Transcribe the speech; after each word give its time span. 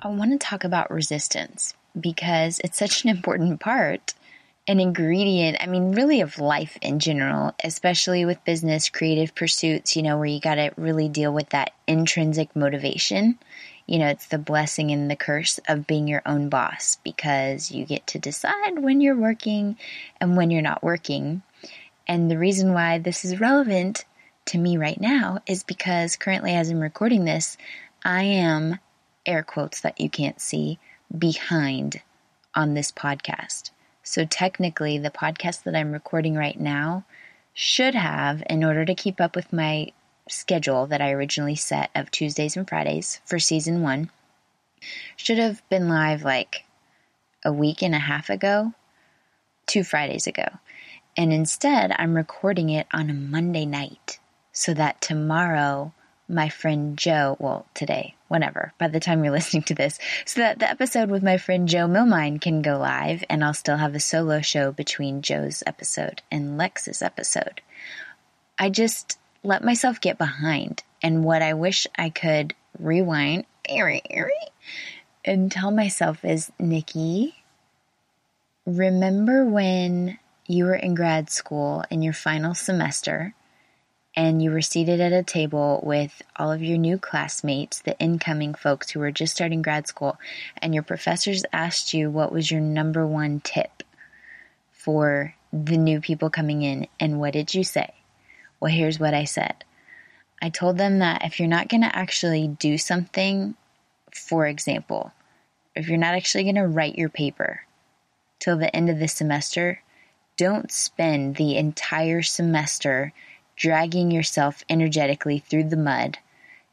I 0.00 0.08
want 0.08 0.30
to 0.30 0.38
talk 0.38 0.62
about 0.62 0.92
resistance 0.92 1.74
because 1.98 2.60
it's 2.62 2.78
such 2.78 3.02
an 3.02 3.10
important 3.10 3.58
part, 3.58 4.14
an 4.68 4.78
ingredient, 4.78 5.56
I 5.60 5.66
mean, 5.66 5.90
really 5.90 6.20
of 6.20 6.38
life 6.38 6.78
in 6.80 7.00
general, 7.00 7.52
especially 7.64 8.24
with 8.24 8.44
business, 8.44 8.90
creative 8.90 9.34
pursuits, 9.34 9.96
you 9.96 10.02
know, 10.02 10.16
where 10.16 10.26
you 10.26 10.40
got 10.40 10.54
to 10.54 10.70
really 10.76 11.08
deal 11.08 11.32
with 11.32 11.48
that 11.48 11.72
intrinsic 11.88 12.54
motivation. 12.54 13.40
You 13.86 13.98
know, 13.98 14.06
it's 14.06 14.26
the 14.26 14.38
blessing 14.38 14.92
and 14.92 15.10
the 15.10 15.16
curse 15.16 15.58
of 15.66 15.88
being 15.88 16.06
your 16.06 16.22
own 16.24 16.48
boss 16.48 16.98
because 17.02 17.72
you 17.72 17.84
get 17.84 18.06
to 18.08 18.20
decide 18.20 18.78
when 18.78 19.00
you're 19.00 19.16
working 19.16 19.78
and 20.20 20.36
when 20.36 20.52
you're 20.52 20.62
not 20.62 20.84
working. 20.84 21.42
And 22.06 22.30
the 22.30 22.38
reason 22.38 22.72
why 22.72 22.98
this 22.98 23.24
is 23.24 23.40
relevant 23.40 24.04
to 24.46 24.58
me 24.58 24.76
right 24.76 25.00
now 25.00 25.40
is 25.44 25.64
because 25.64 26.14
currently, 26.14 26.54
as 26.54 26.70
I'm 26.70 26.78
recording 26.78 27.24
this, 27.24 27.56
I 28.04 28.22
am 28.22 28.78
air 29.28 29.42
quotes 29.42 29.80
that 29.82 30.00
you 30.00 30.08
can't 30.08 30.40
see, 30.40 30.78
behind 31.16 32.02
on 32.54 32.74
this 32.74 32.90
podcast. 32.90 33.70
So 34.02 34.24
technically, 34.24 34.98
the 34.98 35.10
podcast 35.10 35.64
that 35.64 35.76
I'm 35.76 35.92
recording 35.92 36.34
right 36.34 36.58
now 36.58 37.04
should 37.52 37.94
have, 37.94 38.42
in 38.48 38.64
order 38.64 38.84
to 38.84 38.94
keep 38.94 39.20
up 39.20 39.36
with 39.36 39.52
my 39.52 39.92
schedule 40.28 40.86
that 40.86 41.00
I 41.00 41.12
originally 41.12 41.56
set 41.56 41.90
of 41.94 42.10
Tuesdays 42.10 42.56
and 42.56 42.68
Fridays 42.68 43.20
for 43.24 43.38
season 43.38 43.82
one, 43.82 44.10
should 45.16 45.38
have 45.38 45.68
been 45.68 45.88
live 45.88 46.22
like 46.22 46.64
a 47.44 47.52
week 47.52 47.82
and 47.82 47.94
a 47.94 47.98
half 47.98 48.30
ago, 48.30 48.72
two 49.66 49.84
Fridays 49.84 50.26
ago. 50.26 50.48
And 51.16 51.32
instead, 51.32 51.92
I'm 51.98 52.14
recording 52.14 52.70
it 52.70 52.86
on 52.92 53.10
a 53.10 53.14
Monday 53.14 53.66
night 53.66 54.18
so 54.52 54.72
that 54.74 55.00
tomorrow 55.00 55.92
my 56.28 56.48
friend 56.48 56.96
Joe, 56.96 57.36
well, 57.38 57.66
today, 57.74 58.14
whenever, 58.28 58.72
by 58.78 58.88
the 58.88 59.00
time 59.00 59.24
you're 59.24 59.32
listening 59.38 59.62
to 59.64 59.74
this, 59.74 59.98
so 60.26 60.40
that 60.40 60.58
the 60.58 60.70
episode 60.70 61.10
with 61.10 61.22
my 61.22 61.38
friend 61.38 61.68
Joe 61.68 61.86
Milmine 61.86 62.40
can 62.40 62.62
go 62.62 62.78
live 62.78 63.24
and 63.28 63.42
I'll 63.42 63.54
still 63.54 63.76
have 63.76 63.94
a 63.94 64.00
solo 64.00 64.40
show 64.40 64.72
between 64.72 65.22
Joe's 65.22 65.62
episode 65.66 66.22
and 66.30 66.58
Lex's 66.58 67.02
episode. 67.02 67.60
I 68.58 68.70
just 68.70 69.18
let 69.42 69.64
myself 69.64 70.00
get 70.00 70.18
behind. 70.18 70.82
And 71.02 71.24
what 71.24 71.42
I 71.42 71.54
wish 71.54 71.86
I 71.96 72.10
could 72.10 72.54
rewind 72.78 73.44
and 75.24 75.52
tell 75.52 75.70
myself 75.70 76.24
is 76.24 76.50
Nikki, 76.58 77.34
remember 78.66 79.44
when 79.44 80.18
you 80.46 80.64
were 80.64 80.74
in 80.74 80.94
grad 80.94 81.30
school 81.30 81.84
in 81.90 82.02
your 82.02 82.12
final 82.12 82.54
semester 82.54 83.34
and 84.18 84.42
you 84.42 84.50
were 84.50 84.60
seated 84.60 85.00
at 85.00 85.12
a 85.12 85.22
table 85.22 85.80
with 85.84 86.22
all 86.34 86.50
of 86.50 86.60
your 86.60 86.76
new 86.76 86.98
classmates, 86.98 87.78
the 87.78 87.96
incoming 88.00 88.52
folks 88.52 88.90
who 88.90 88.98
were 88.98 89.12
just 89.12 89.32
starting 89.32 89.62
grad 89.62 89.86
school, 89.86 90.18
and 90.56 90.74
your 90.74 90.82
professors 90.82 91.44
asked 91.52 91.94
you 91.94 92.10
what 92.10 92.32
was 92.32 92.50
your 92.50 92.60
number 92.60 93.06
one 93.06 93.38
tip 93.38 93.84
for 94.72 95.36
the 95.52 95.76
new 95.76 96.00
people 96.00 96.30
coming 96.30 96.62
in, 96.62 96.88
and 96.98 97.20
what 97.20 97.32
did 97.32 97.54
you 97.54 97.62
say? 97.62 97.94
Well, 98.58 98.72
here's 98.72 98.98
what 98.98 99.14
I 99.14 99.22
said. 99.22 99.54
I 100.42 100.48
told 100.50 100.78
them 100.78 100.98
that 100.98 101.24
if 101.24 101.38
you're 101.38 101.48
not 101.48 101.68
going 101.68 101.82
to 101.82 101.96
actually 101.96 102.48
do 102.48 102.76
something, 102.76 103.54
for 104.12 104.48
example, 104.48 105.12
if 105.76 105.88
you're 105.88 105.96
not 105.96 106.16
actually 106.16 106.42
going 106.42 106.56
to 106.56 106.66
write 106.66 106.98
your 106.98 107.08
paper 107.08 107.60
till 108.40 108.58
the 108.58 108.74
end 108.74 108.90
of 108.90 108.98
the 108.98 109.06
semester, 109.06 109.80
don't 110.36 110.72
spend 110.72 111.36
the 111.36 111.56
entire 111.56 112.22
semester 112.22 113.12
dragging 113.58 114.10
yourself 114.10 114.64
energetically 114.68 115.40
through 115.40 115.64
the 115.64 115.76
mud 115.76 116.16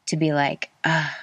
to 0.06 0.16
be 0.16 0.32
like, 0.32 0.70
ah, 0.84 1.18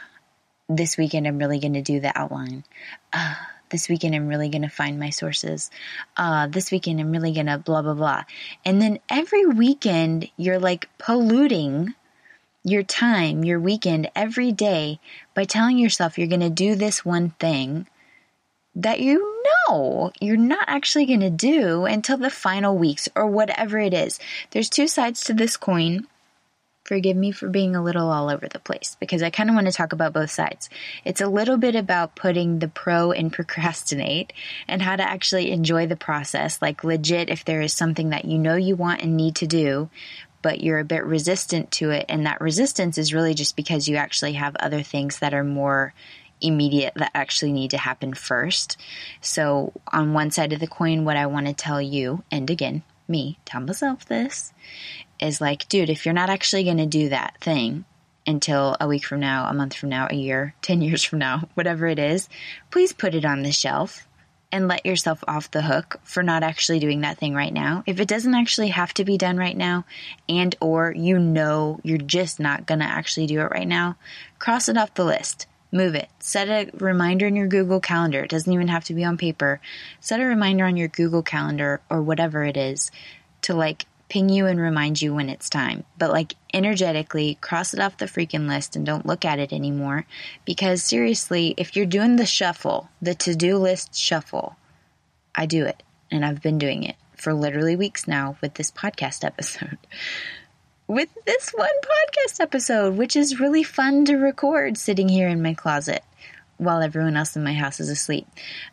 this 0.68 0.98
weekend 0.98 1.26
I'm 1.26 1.40
really 1.40 1.60
going 1.60 1.74
to 1.74 1.82
do 1.82 2.00
the 2.00 2.16
outline. 2.18 2.66
Ah, 3.14 3.50
this 3.70 3.88
weekend 3.88 4.14
I'm 4.14 4.28
really 4.28 4.50
going 4.50 4.64
to 4.64 4.70
find 4.70 5.00
my 5.00 5.10
sources. 5.10 5.72
Uh, 6.18 6.48
this 6.48 6.70
weekend 6.70 7.00
I'm 7.00 7.12
really 7.12 7.34
going 7.34 7.48
to 7.48 7.58
blah, 7.58 7.82
blah, 7.82 7.94
blah. 7.94 8.24
And 8.66 8.82
then 8.82 9.00
every 9.10 9.46
weekend 9.46 10.30
you're 10.38 10.60
like 10.60 10.90
polluting 10.98 11.96
your 12.64 12.84
time, 12.84 13.44
your 13.44 13.60
weekend, 13.60 14.10
every 14.16 14.52
day 14.52 15.00
by 15.34 15.46
telling 15.46 15.78
yourself 15.78 16.18
you're 16.18 16.28
going 16.28 16.40
to 16.42 16.50
do 16.50 16.76
this 16.76 17.06
one 17.06 17.32
thing 17.40 17.88
that 18.76 19.00
you 19.00 19.33
you're 20.20 20.38
not 20.38 20.66
actually 20.68 21.06
going 21.06 21.22
to 21.22 21.30
do 21.30 21.86
until 21.86 22.18
the 22.18 22.30
final 22.30 22.78
weeks 22.78 23.10
or 23.16 23.28
whatever 23.28 23.80
it 23.80 23.94
is. 23.94 24.20
There's 24.52 24.70
two 24.70 24.88
sides 24.88 25.24
to 25.26 25.34
this 25.34 25.58
coin. 25.58 26.08
Forgive 26.84 27.16
me 27.16 27.32
for 27.32 27.48
being 27.48 27.76
a 27.76 27.84
little 27.84 28.10
all 28.12 28.30
over 28.30 28.48
the 28.48 28.60
place 28.60 28.98
because 29.00 29.24
I 29.24 29.30
kind 29.30 29.50
of 29.50 29.56
want 29.56 29.68
to 29.68 29.74
talk 29.74 29.94
about 29.94 30.12
both 30.12 30.32
sides. 30.32 30.70
It's 31.06 31.22
a 31.22 31.28
little 31.28 31.58
bit 31.58 31.76
about 31.76 32.16
putting 32.16 32.60
the 32.60 32.68
pro 32.68 33.12
in 33.12 33.30
procrastinate 33.38 34.34
and 34.68 34.82
how 34.82 34.96
to 34.96 35.04
actually 35.04 35.52
enjoy 35.52 35.88
the 35.88 35.96
process. 35.96 36.62
Like, 36.62 36.84
legit, 36.84 37.30
if 37.30 37.46
there 37.46 37.62
is 37.62 37.74
something 37.74 38.10
that 38.10 38.26
you 38.26 38.38
know 38.38 38.56
you 38.56 38.76
want 38.76 39.02
and 39.02 39.16
need 39.16 39.36
to 39.36 39.48
do, 39.48 39.90
but 40.42 40.62
you're 40.62 40.80
a 40.80 40.84
bit 40.84 41.06
resistant 41.06 41.72
to 41.72 41.92
it, 41.92 42.06
and 42.10 42.26
that 42.26 42.42
resistance 42.42 42.98
is 42.98 43.14
really 43.14 43.34
just 43.34 43.56
because 43.56 43.88
you 43.88 43.96
actually 43.96 44.34
have 44.34 44.56
other 44.58 44.84
things 44.84 45.20
that 45.20 45.34
are 45.34 45.44
more 45.44 45.94
immediate 46.44 46.94
that 46.96 47.12
actually 47.14 47.54
need 47.54 47.72
to 47.72 47.78
happen 47.78 48.14
first. 48.14 48.78
So, 49.22 49.74
on 49.92 50.14
one 50.14 50.32
side 50.32 50.54
of 50.54 50.60
the 50.60 50.68
coin, 50.68 51.06
what 51.06 51.18
I 51.18 51.26
want 51.26 51.48
to 51.48 51.54
tell 51.54 51.82
you, 51.82 52.24
and 52.30 52.50
again, 52.50 52.84
me, 53.08 53.40
tell 53.46 53.62
myself 53.62 54.06
this, 54.06 54.54
is 55.20 55.42
like, 55.42 55.68
dude, 55.70 55.90
if 55.90 56.06
you're 56.06 56.14
not 56.14 56.30
actually 56.30 56.64
going 56.64 56.78
to 56.78 56.86
do 56.86 57.10
that 57.10 57.38
thing 57.42 57.86
until 58.26 58.78
a 58.80 58.88
week 58.88 59.06
from 59.06 59.20
now, 59.20 59.50
a 59.50 59.54
month 59.54 59.76
from 59.76 59.90
now, 59.90 60.08
a 60.10 60.16
year, 60.16 60.54
10 60.62 60.82
years 60.82 61.04
from 61.04 61.20
now, 61.20 61.48
whatever 61.54 61.88
it 61.88 62.00
is, 62.00 62.30
please 62.72 62.94
put 62.94 63.16
it 63.16 63.26
on 63.26 63.44
the 63.44 63.52
shelf 63.52 64.08
and 64.52 64.68
let 64.68 64.86
yourself 64.86 65.24
off 65.28 65.50
the 65.50 65.64
hook 65.64 66.00
for 66.04 66.22
not 66.22 66.44
actually 66.44 66.78
doing 66.78 67.02
that 67.02 67.18
thing 67.18 67.34
right 67.34 67.52
now. 67.52 67.84
If 67.88 68.00
it 68.00 68.08
doesn't 68.08 68.36
actually 68.36 68.68
have 68.68 68.94
to 68.94 69.04
be 69.04 69.18
done 69.18 69.36
right 69.36 69.58
now 69.58 69.84
and 70.30 70.56
or 70.62 70.94
you 70.96 71.18
know 71.18 71.80
you're 71.84 71.98
just 71.98 72.40
not 72.40 72.68
going 72.68 72.80
to 72.80 72.86
actually 72.86 73.26
do 73.26 73.40
it 73.40 73.50
right 73.50 73.68
now, 73.68 73.98
cross 74.38 74.70
it 74.70 74.78
off 74.78 74.94
the 74.94 75.06
list. 75.06 75.48
Move 75.74 75.96
it. 75.96 76.08
Set 76.20 76.50
a 76.50 76.70
reminder 76.78 77.26
in 77.26 77.36
your 77.36 77.48
Google 77.48 77.80
Calendar. 77.80 78.24
It 78.24 78.30
doesn't 78.30 78.54
even 78.54 78.68
have 78.68 78.84
to 78.86 78.94
be 78.94 79.04
on 79.04 79.18
paper. 79.18 79.60
Set 80.00 80.20
a 80.20 80.26
reminder 80.26 80.66
on 80.66 80.78
your 80.78 80.88
Google 80.88 81.24
Calendar 81.24 81.82
or 81.90 82.00
whatever 82.00 82.44
it 82.44 82.56
is 82.56 82.92
to 83.42 83.56
like 83.56 83.88
ping 84.08 84.30
you 84.30 84.46
and 84.46 84.60
remind 84.60 85.02
you 85.02 85.16
when 85.16 85.30
it's 85.30 85.50
time. 85.50 85.84
But 85.98 86.12
like 86.12 86.36
energetically 86.54 87.40
cross 87.42 87.74
it 87.74 87.80
off 87.80 87.98
the 87.98 88.06
freaking 88.06 88.48
list 88.48 88.76
and 88.76 88.86
don't 88.86 89.08
look 89.08 89.26
at 89.26 89.40
it 89.40 89.52
anymore. 89.52 90.06
Because 90.46 90.84
seriously, 90.84 91.56
if 91.58 91.76
you're 91.76 91.88
doing 91.88 92.18
the 92.18 92.28
shuffle, 92.28 92.90
the 93.02 93.16
to 93.16 93.36
do 93.36 93.58
list 93.58 93.96
shuffle, 93.96 94.58
I 95.34 95.48
do 95.48 95.66
it. 95.66 95.82
And 96.12 96.24
I've 96.24 96.44
been 96.44 96.60
doing 96.60 96.84
it 96.84 96.98
for 97.16 97.34
literally 97.34 97.76
weeks 97.76 98.08
now 98.08 98.38
with 98.42 98.54
this 98.54 98.70
podcast 98.70 99.26
episode 99.26 99.80
with 100.88 101.10
this 101.26 101.52
one 101.52 101.70
podcast 101.82 102.40
episode, 102.42 102.96
which 102.96 103.16
is 103.16 103.40
really 103.40 103.64
fun 103.64 104.06
to 104.06 104.16
record 104.18 104.78
sitting 104.78 105.10
here 105.10 105.30
in 105.30 105.42
my 105.42 105.54
closet 105.54 106.04
while 106.58 106.82
everyone 106.82 107.18
else 107.18 107.36
in 107.36 107.44
my 107.44 107.54
house 107.54 107.80
is 107.80 107.90
asleep. 107.90 108.28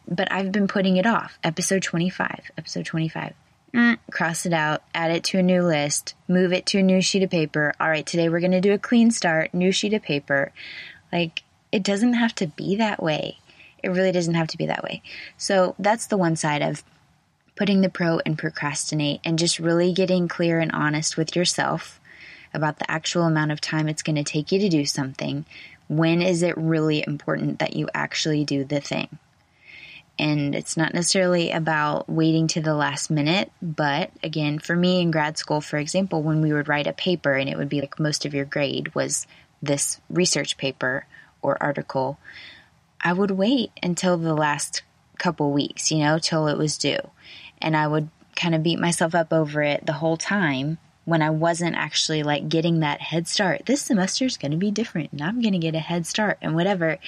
But 0.09 0.31
I've 0.31 0.53
been 0.53 0.69
putting 0.69 0.97
it 0.97 1.07
off. 1.07 1.39
Episode 1.43 1.83
25. 1.83 2.51
Episode 2.59 2.85
25. 2.85 3.35
Mm, 3.73 3.99
cross 4.11 4.47
it 4.47 4.53
out, 4.53 4.83
add 4.93 5.13
it 5.13 5.23
to 5.25 5.39
a 5.39 5.43
new 5.43 5.63
list, 5.63 6.15
move 6.27 6.53
it 6.53 6.67
to 6.67 6.79
a 6.79 6.83
new 6.83 7.01
sheet 7.01 7.23
of 7.23 7.31
paper. 7.31 7.73
All 7.79 7.89
right, 7.89 8.05
today 8.05 8.29
we're 8.29 8.41
going 8.41 8.51
to 8.51 8.61
do 8.61 8.73
a 8.73 8.79
clean 8.79 9.13
start, 9.13 9.55
new 9.55 9.71
sheet 9.71 9.95
of 9.95 10.03
paper. 10.03 10.53
Like, 11.13 11.45
it 11.71 11.85
doesn't 11.85 12.15
have 12.15 12.35
to 12.37 12.49
be 12.49 12.77
that 12.77 13.01
way. 13.01 13.39
It 13.83 13.91
really 13.91 14.11
doesn't 14.11 14.35
have 14.35 14.49
to 14.49 14.59
be 14.59 14.67
that 14.67 14.83
way. 14.83 15.03
So, 15.37 15.77
that's 15.79 16.07
the 16.07 16.17
one 16.17 16.35
side 16.35 16.63
of 16.63 16.83
putting 17.55 17.81
the 17.81 17.89
pro 17.89 18.19
and 18.27 18.37
procrastinate 18.37 19.21
and 19.25 19.39
just 19.39 19.61
really 19.61 19.93
getting 19.93 20.27
clear 20.27 20.59
and 20.59 20.73
honest 20.73 21.17
with 21.17 21.37
yourself 21.37 22.00
about 22.53 22.79
the 22.79 22.91
actual 22.91 23.23
amount 23.23 23.53
of 23.53 23.61
time 23.61 23.89
it's 23.89 24.03
going 24.03 24.17
to 24.17 24.25
take 24.25 24.53
you 24.53 24.59
to 24.61 24.69
do 24.69 24.85
something. 24.85 25.45
When 25.89 26.23
is 26.23 26.43
it 26.43 26.57
really 26.57 27.05
important 27.07 27.59
that 27.59 27.75
you 27.75 27.89
actually 27.95 28.45
do 28.45 28.65
the 28.65 28.81
thing? 28.81 29.19
And 30.19 30.55
it's 30.55 30.77
not 30.77 30.93
necessarily 30.93 31.51
about 31.51 32.09
waiting 32.09 32.47
to 32.49 32.61
the 32.61 32.75
last 32.75 33.11
minute, 33.11 33.51
but 33.63 34.11
again, 34.23 34.59
for 34.59 34.77
me 34.77 35.01
in 35.01 35.11
grad 35.11 35.39
school, 35.39 35.63
for 35.63 35.79
example, 35.79 36.23
when 36.23 36.43
we 36.43 36.53
would 36.53 36.69
write 36.69 36.87
a 36.87 36.93
paper 36.93 37.33
and 37.33 37.49
it 37.49 37.57
would 37.57 37.71
be 37.71 37.81
like 37.81 37.99
most 37.99 38.27
of 38.27 38.35
your 38.35 38.45
grade 38.45 38.95
was 38.95 39.27
this 39.63 39.99
research 40.11 40.59
paper 40.59 41.07
or 41.41 41.63
article, 41.63 42.19
I 43.01 43.15
would 43.15 43.31
wait 43.31 43.71
until 43.83 44.19
the 44.19 44.35
last 44.35 44.83
couple 45.19 45.53
weeks, 45.53 45.91
you 45.91 45.99
know, 45.99 46.19
till 46.19 46.49
it 46.49 46.59
was 46.59 46.77
due. 46.77 47.01
And 47.63 47.75
I 47.75 47.87
would 47.87 48.11
kind 48.37 48.55
of 48.55 48.63
beat 48.63 48.79
myself 48.79 49.15
up 49.15 49.33
over 49.33 49.63
it 49.63 49.87
the 49.87 49.95
whole 49.95 50.17
time 50.17 50.79
when 51.11 51.23
I 51.23 51.31
wasn't 51.31 51.75
actually 51.75 52.23
like 52.23 52.49
getting 52.49 52.81
that 52.81 53.01
head 53.01 53.27
start. 53.27 53.67
This 53.67 53.83
semester 53.83 54.27
is 54.27 54.37
going 54.37 54.53
to 54.53 54.57
be 54.57 54.71
different 54.71 55.11
and 55.11 55.21
I'm 55.21 55.43
going 55.43 55.55
to 55.55 55.59
get 55.59 55.75
a 55.75 55.81
head 55.81 56.07
start 56.07 56.39
and 56.41 56.55
whatever. 56.55 56.99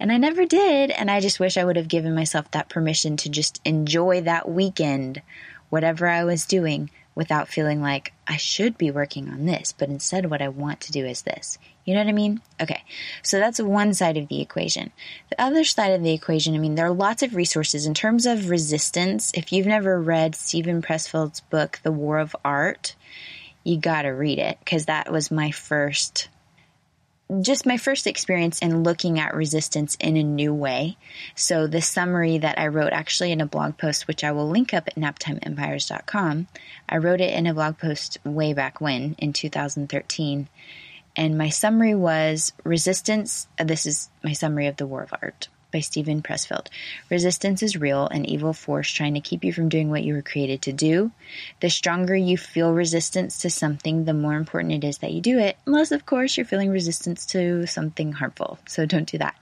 And 0.00 0.10
I 0.10 0.16
never 0.16 0.44
did. 0.44 0.90
And 0.90 1.08
I 1.08 1.20
just 1.20 1.38
wish 1.38 1.56
I 1.56 1.64
would 1.64 1.76
have 1.76 1.86
given 1.86 2.12
myself 2.12 2.50
that 2.50 2.68
permission 2.68 3.16
to 3.18 3.28
just 3.28 3.60
enjoy 3.64 4.22
that 4.22 4.50
weekend, 4.50 5.22
whatever 5.70 6.08
I 6.08 6.24
was 6.24 6.44
doing, 6.44 6.90
without 7.14 7.46
feeling 7.46 7.80
like 7.80 8.12
I 8.26 8.36
should 8.36 8.76
be 8.76 8.90
working 8.90 9.28
on 9.28 9.44
this, 9.44 9.72
but 9.72 9.90
instead 9.90 10.28
what 10.28 10.42
I 10.42 10.48
want 10.48 10.80
to 10.80 10.92
do 10.92 11.04
is 11.04 11.22
this. 11.22 11.58
You 11.84 11.94
know 11.94 12.00
what 12.00 12.08
I 12.08 12.12
mean? 12.12 12.40
Okay. 12.60 12.82
So 13.22 13.38
that's 13.38 13.60
one 13.60 13.94
side 13.94 14.16
of 14.16 14.26
the 14.26 14.40
equation. 14.40 14.90
The 15.30 15.40
other 15.40 15.62
side 15.62 15.92
of 15.92 16.02
the 16.02 16.12
equation, 16.12 16.54
I 16.54 16.58
mean, 16.58 16.74
there 16.74 16.86
are 16.86 16.92
lots 16.92 17.22
of 17.22 17.36
resources 17.36 17.86
in 17.86 17.94
terms 17.94 18.26
of 18.26 18.50
resistance. 18.50 19.30
If 19.34 19.52
you've 19.52 19.66
never 19.66 20.00
read 20.00 20.34
Steven 20.34 20.82
Pressfield's 20.82 21.40
book, 21.40 21.78
The 21.84 21.92
War 21.92 22.18
of 22.18 22.34
Art, 22.44 22.96
you 23.64 23.78
got 23.78 24.02
to 24.02 24.10
read 24.10 24.38
it 24.38 24.58
because 24.60 24.86
that 24.86 25.10
was 25.10 25.30
my 25.30 25.50
first 25.50 26.28
just 27.40 27.64
my 27.64 27.78
first 27.78 28.06
experience 28.06 28.58
in 28.60 28.82
looking 28.82 29.18
at 29.18 29.34
resistance 29.34 29.96
in 29.98 30.18
a 30.18 30.22
new 30.22 30.52
way. 30.52 30.98
So 31.34 31.66
the 31.66 31.80
summary 31.80 32.38
that 32.38 32.58
I 32.58 32.66
wrote 32.66 32.92
actually 32.92 33.32
in 33.32 33.40
a 33.40 33.46
blog 33.46 33.78
post, 33.78 34.06
which 34.06 34.22
I 34.22 34.32
will 34.32 34.50
link 34.50 34.74
up 34.74 34.86
at 34.88 34.96
naptimeempires.com, 34.96 36.48
I 36.88 36.96
wrote 36.98 37.22
it 37.22 37.32
in 37.32 37.46
a 37.46 37.54
blog 37.54 37.78
post 37.78 38.18
way 38.24 38.52
back 38.52 38.82
when 38.82 39.14
in 39.18 39.32
2013. 39.32 40.48
And 41.16 41.38
my 41.38 41.48
summary 41.48 41.94
was 41.94 42.52
resistance. 42.64 43.46
This 43.58 43.86
is 43.86 44.10
my 44.22 44.32
summary 44.32 44.66
of 44.66 44.76
the 44.76 44.86
War 44.86 45.02
of 45.02 45.14
Art 45.22 45.48
by 45.72 45.80
Steven 45.80 46.22
Pressfield. 46.22 46.68
Resistance 47.10 47.62
is 47.62 47.76
real, 47.76 48.06
an 48.08 48.24
evil 48.24 48.52
force 48.52 48.90
trying 48.90 49.14
to 49.14 49.20
keep 49.20 49.42
you 49.42 49.52
from 49.52 49.68
doing 49.68 49.90
what 49.90 50.04
you 50.04 50.14
were 50.14 50.22
created 50.22 50.62
to 50.62 50.72
do. 50.72 51.10
The 51.60 51.70
stronger 51.70 52.14
you 52.14 52.38
feel 52.38 52.72
resistance 52.72 53.40
to 53.40 53.50
something, 53.50 54.04
the 54.04 54.14
more 54.14 54.34
important 54.34 54.84
it 54.84 54.86
is 54.86 54.98
that 54.98 55.12
you 55.12 55.20
do 55.20 55.38
it, 55.38 55.56
unless, 55.66 55.90
of 55.90 56.06
course, 56.06 56.36
you're 56.36 56.46
feeling 56.46 56.70
resistance 56.70 57.26
to 57.26 57.66
something 57.66 58.12
harmful. 58.12 58.58
So 58.68 58.86
don't 58.86 59.10
do 59.10 59.18
that. 59.18 59.34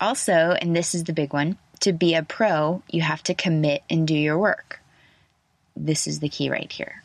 Also, 0.00 0.32
and 0.32 0.74
this 0.74 0.94
is 0.94 1.04
the 1.04 1.12
big 1.12 1.32
one, 1.32 1.58
to 1.80 1.92
be 1.92 2.14
a 2.14 2.22
pro, 2.22 2.82
you 2.88 3.02
have 3.02 3.22
to 3.24 3.34
commit 3.34 3.82
and 3.90 4.06
do 4.06 4.14
your 4.14 4.38
work. 4.38 4.80
This 5.76 6.06
is 6.06 6.20
the 6.20 6.28
key 6.28 6.48
right 6.48 6.70
here. 6.70 7.02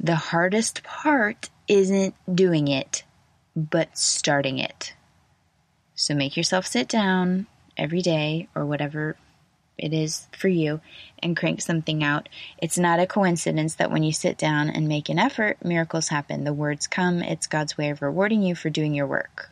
The 0.00 0.16
hardest 0.16 0.82
part 0.82 1.50
isn't 1.68 2.14
doing 2.32 2.68
it, 2.68 3.04
but 3.54 3.96
starting 3.96 4.58
it. 4.58 4.94
So 5.94 6.14
make 6.14 6.36
yourself 6.36 6.66
sit 6.66 6.88
down, 6.88 7.46
every 7.76 8.02
day 8.02 8.48
or 8.54 8.64
whatever 8.64 9.16
it 9.76 9.92
is 9.92 10.26
for 10.32 10.48
you 10.48 10.80
and 11.18 11.36
crank 11.36 11.60
something 11.60 12.04
out. 12.04 12.28
It's 12.58 12.78
not 12.78 13.00
a 13.00 13.06
coincidence 13.06 13.76
that 13.76 13.90
when 13.90 14.02
you 14.02 14.12
sit 14.12 14.38
down 14.38 14.70
and 14.70 14.88
make 14.88 15.08
an 15.08 15.18
effort, 15.18 15.64
miracles 15.64 16.08
happen. 16.08 16.44
The 16.44 16.52
words 16.52 16.86
come. 16.86 17.22
It's 17.22 17.46
God's 17.46 17.76
way 17.76 17.90
of 17.90 18.02
rewarding 18.02 18.42
you 18.42 18.54
for 18.54 18.70
doing 18.70 18.94
your 18.94 19.06
work. 19.06 19.50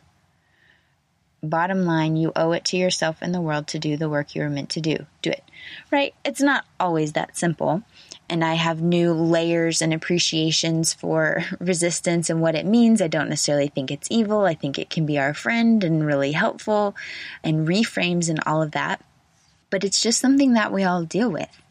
Bottom 1.43 1.85
line, 1.85 2.15
you 2.15 2.31
owe 2.35 2.53
it 2.53 2.65
to 2.65 2.77
yourself 2.77 3.17
and 3.21 3.35
the 3.35 3.41
world 3.41 3.67
to 3.67 3.79
do 3.79 3.97
the 3.97 4.09
work 4.09 4.33
you 4.33 4.41
were 4.41 4.49
meant 4.49 4.69
to 4.71 4.81
do. 4.81 5.05
Do 5.21 5.31
it. 5.31 5.43
Right? 5.91 6.15
It's 6.23 6.41
not 6.41 6.65
always 6.79 7.13
that 7.13 7.37
simple 7.37 7.83
and 8.29 8.43
I 8.43 8.55
have 8.55 8.81
new 8.81 9.13
layers 9.13 9.81
and 9.81 9.93
appreciations 9.93 10.93
for 10.93 11.43
resistance 11.59 12.29
and 12.29 12.41
what 12.41 12.55
it 12.55 12.65
means. 12.65 13.01
I 13.01 13.07
don't 13.07 13.29
necessarily 13.29 13.67
think 13.67 13.91
it's 13.91 14.07
evil. 14.09 14.45
I 14.45 14.53
think 14.55 14.79
it 14.79 14.89
can 14.89 15.05
be 15.05 15.19
our 15.19 15.33
friend 15.33 15.83
and 15.83 16.05
really 16.05 16.31
helpful 16.31 16.95
and 17.43 17.67
reframes 17.67 18.29
and 18.29 18.39
all 18.45 18.61
of 18.61 18.71
that. 18.71 19.03
But 19.69 19.83
it's 19.83 20.01
just 20.01 20.19
something 20.19 20.53
that 20.53 20.71
we 20.71 20.83
all 20.83 21.03
deal 21.03 21.29
with. 21.29 21.61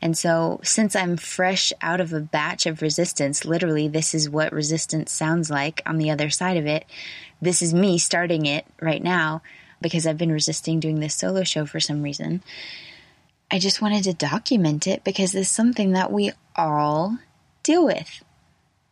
And 0.00 0.16
so, 0.16 0.60
since 0.62 0.94
I'm 0.94 1.16
fresh 1.16 1.72
out 1.82 2.00
of 2.00 2.12
a 2.12 2.20
batch 2.20 2.66
of 2.66 2.82
resistance, 2.82 3.44
literally, 3.44 3.88
this 3.88 4.14
is 4.14 4.30
what 4.30 4.52
resistance 4.52 5.10
sounds 5.10 5.50
like 5.50 5.82
on 5.84 5.98
the 5.98 6.10
other 6.10 6.30
side 6.30 6.56
of 6.56 6.66
it. 6.66 6.84
This 7.40 7.62
is 7.62 7.72
me 7.72 7.98
starting 7.98 8.46
it 8.46 8.66
right 8.80 9.02
now 9.02 9.42
because 9.80 10.06
I've 10.06 10.18
been 10.18 10.32
resisting 10.32 10.80
doing 10.80 11.00
this 11.00 11.14
solo 11.14 11.44
show 11.44 11.66
for 11.66 11.80
some 11.80 12.02
reason. 12.02 12.42
I 13.50 13.58
just 13.58 13.80
wanted 13.80 14.04
to 14.04 14.12
document 14.12 14.86
it 14.86 15.04
because 15.04 15.34
it's 15.34 15.48
something 15.48 15.92
that 15.92 16.12
we 16.12 16.32
all 16.56 17.18
deal 17.62 17.84
with. 17.84 18.22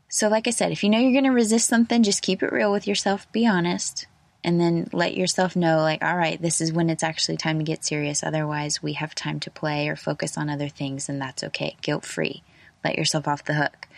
So, 0.08 0.28
like 0.28 0.46
I 0.46 0.50
said, 0.50 0.72
if 0.72 0.82
you 0.82 0.88
know 0.88 0.98
you're 0.98 1.12
going 1.12 1.25
to 1.25 1.31
resist 1.31 1.69
something, 1.69 2.02
just 2.02 2.22
keep 2.22 2.43
it 2.43 2.52
real 2.52 2.72
with 2.72 2.87
yourself, 2.87 3.31
be 3.32 3.46
honest, 3.46 4.06
and 4.43 4.60
then 4.60 4.88
let 4.92 5.16
yourself 5.16 5.56
know, 5.56 5.78
like, 5.78 6.02
all 6.02 6.16
right, 6.16 6.40
this 6.40 6.60
is 6.60 6.72
when 6.72 6.88
it's 6.88 7.02
actually 7.02 7.37
time 7.37 7.58
to 7.58 7.64
get 7.64 7.84
serious. 7.84 8.22
Otherwise, 8.22 8.82
we 8.82 8.94
have 8.94 9.14
time 9.14 9.40
to 9.40 9.50
play 9.50 9.88
or 9.88 9.96
focus 9.96 10.38
on 10.38 10.49
other 10.49 10.69
things, 10.69 11.08
and 11.08 11.20
that's 11.20 11.42
okay. 11.44 11.76
Guilt 11.82 12.04
free. 12.04 12.42
Let 12.84 12.96
yourself 12.96 13.26
off 13.26 13.44
the 13.44 13.54
hook. 13.54 13.88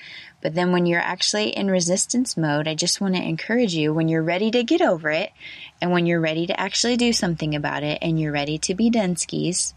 But 0.40 0.54
then 0.54 0.72
when 0.72 0.86
you're 0.86 1.00
actually 1.00 1.50
in 1.50 1.70
resistance 1.70 2.36
mode, 2.36 2.68
I 2.68 2.74
just 2.74 3.00
want 3.00 3.16
to 3.16 3.22
encourage 3.22 3.74
you 3.74 3.92
when 3.92 4.08
you're 4.08 4.22
ready 4.22 4.50
to 4.52 4.62
get 4.62 4.80
over 4.80 5.10
it 5.10 5.32
and 5.80 5.90
when 5.90 6.06
you're 6.06 6.20
ready 6.20 6.46
to 6.46 6.60
actually 6.60 6.96
do 6.96 7.12
something 7.12 7.54
about 7.54 7.82
it 7.82 7.98
and 8.02 8.20
you're 8.20 8.32
ready 8.32 8.58
to 8.58 8.74
be 8.74 8.88
done 8.88 9.16
skis, 9.16 9.74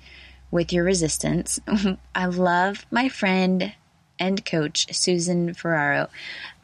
with 0.51 0.73
your 0.73 0.83
resistance. 0.83 1.59
I 2.15 2.25
love 2.25 2.85
my 2.91 3.09
friend 3.09 3.73
and 4.19 4.45
coach, 4.45 4.93
Susan 4.93 5.53
Ferraro. 5.55 6.07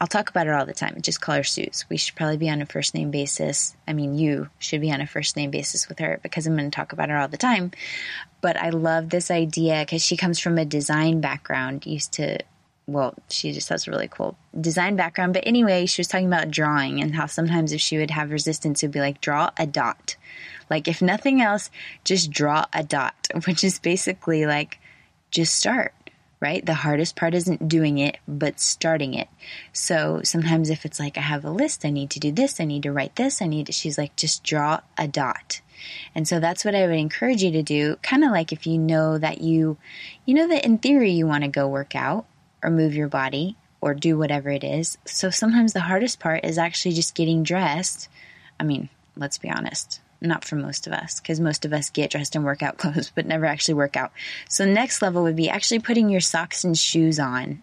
I'll 0.00 0.06
talk 0.06 0.30
about 0.30 0.46
her 0.46 0.54
all 0.54 0.66
the 0.66 0.74
time. 0.74 1.00
Just 1.00 1.20
call 1.20 1.34
her 1.34 1.42
Suze. 1.42 1.86
We 1.88 1.96
should 1.96 2.14
probably 2.14 2.36
be 2.36 2.50
on 2.50 2.62
a 2.62 2.66
first 2.66 2.94
name 2.94 3.10
basis. 3.10 3.74
I 3.88 3.94
mean, 3.94 4.16
you 4.16 4.48
should 4.60 4.80
be 4.80 4.92
on 4.92 5.00
a 5.00 5.06
first 5.08 5.36
name 5.36 5.50
basis 5.50 5.88
with 5.88 5.98
her 5.98 6.20
because 6.22 6.46
I'm 6.46 6.56
going 6.56 6.70
to 6.70 6.74
talk 6.74 6.92
about 6.92 7.08
her 7.08 7.18
all 7.18 7.26
the 7.26 7.36
time. 7.36 7.72
But 8.40 8.56
I 8.56 8.70
love 8.70 9.08
this 9.08 9.30
idea 9.30 9.80
because 9.80 10.04
she 10.04 10.16
comes 10.16 10.38
from 10.38 10.56
a 10.56 10.64
design 10.64 11.20
background, 11.20 11.84
used 11.84 12.12
to 12.12 12.38
well, 12.88 13.14
she 13.28 13.52
just 13.52 13.68
has 13.68 13.86
a 13.86 13.90
really 13.90 14.08
cool 14.08 14.36
design 14.58 14.96
background. 14.96 15.34
But 15.34 15.46
anyway, 15.46 15.84
she 15.84 16.00
was 16.00 16.08
talking 16.08 16.26
about 16.26 16.50
drawing 16.50 17.02
and 17.02 17.14
how 17.14 17.26
sometimes 17.26 17.72
if 17.72 17.82
she 17.82 17.98
would 17.98 18.10
have 18.10 18.30
resistance, 18.30 18.82
it 18.82 18.86
would 18.86 18.92
be 18.92 19.00
like, 19.00 19.20
draw 19.20 19.50
a 19.58 19.66
dot. 19.66 20.16
Like, 20.70 20.88
if 20.88 21.02
nothing 21.02 21.42
else, 21.42 21.70
just 22.02 22.30
draw 22.30 22.64
a 22.72 22.82
dot, 22.82 23.28
which 23.46 23.62
is 23.62 23.78
basically 23.78 24.46
like, 24.46 24.80
just 25.30 25.54
start, 25.54 25.92
right? 26.40 26.64
The 26.64 26.72
hardest 26.72 27.14
part 27.14 27.34
isn't 27.34 27.68
doing 27.68 27.98
it, 27.98 28.16
but 28.26 28.58
starting 28.58 29.12
it. 29.12 29.28
So 29.74 30.22
sometimes 30.24 30.70
if 30.70 30.86
it's 30.86 30.98
like, 30.98 31.18
I 31.18 31.22
have 31.22 31.44
a 31.44 31.50
list, 31.50 31.84
I 31.84 31.90
need 31.90 32.08
to 32.10 32.20
do 32.20 32.32
this, 32.32 32.58
I 32.58 32.64
need 32.64 32.84
to 32.84 32.92
write 32.92 33.16
this, 33.16 33.42
I 33.42 33.46
need 33.48 33.66
to, 33.66 33.72
she's 33.72 33.98
like, 33.98 34.16
just 34.16 34.42
draw 34.42 34.80
a 34.96 35.06
dot. 35.06 35.60
And 36.14 36.26
so 36.26 36.40
that's 36.40 36.64
what 36.64 36.74
I 36.74 36.86
would 36.86 36.96
encourage 36.96 37.42
you 37.42 37.52
to 37.52 37.62
do. 37.62 37.96
Kind 37.96 38.24
of 38.24 38.30
like 38.30 38.50
if 38.50 38.66
you 38.66 38.78
know 38.78 39.18
that 39.18 39.42
you, 39.42 39.76
you 40.24 40.34
know 40.34 40.48
that 40.48 40.64
in 40.64 40.78
theory 40.78 41.12
you 41.12 41.26
want 41.26 41.44
to 41.44 41.48
go 41.48 41.68
work 41.68 41.94
out 41.94 42.24
or 42.62 42.70
move 42.70 42.94
your 42.94 43.08
body 43.08 43.56
or 43.80 43.94
do 43.94 44.18
whatever 44.18 44.50
it 44.50 44.64
is. 44.64 44.98
So 45.04 45.30
sometimes 45.30 45.72
the 45.72 45.80
hardest 45.80 46.20
part 46.20 46.44
is 46.44 46.58
actually 46.58 46.94
just 46.94 47.14
getting 47.14 47.42
dressed. 47.42 48.08
I 48.58 48.64
mean, 48.64 48.88
let's 49.16 49.38
be 49.38 49.50
honest, 49.50 50.00
not 50.20 50.44
for 50.44 50.56
most 50.56 50.86
of 50.86 50.92
us, 50.92 51.20
because 51.20 51.40
most 51.40 51.64
of 51.64 51.72
us 51.72 51.90
get 51.90 52.10
dressed 52.10 52.34
in 52.34 52.42
workout 52.42 52.76
clothes 52.78 53.12
but 53.14 53.26
never 53.26 53.46
actually 53.46 53.74
work 53.74 53.96
out. 53.96 54.12
So, 54.48 54.64
next 54.64 55.02
level 55.02 55.22
would 55.22 55.36
be 55.36 55.48
actually 55.48 55.80
putting 55.80 56.08
your 56.08 56.20
socks 56.20 56.64
and 56.64 56.76
shoes 56.76 57.18
on 57.18 57.62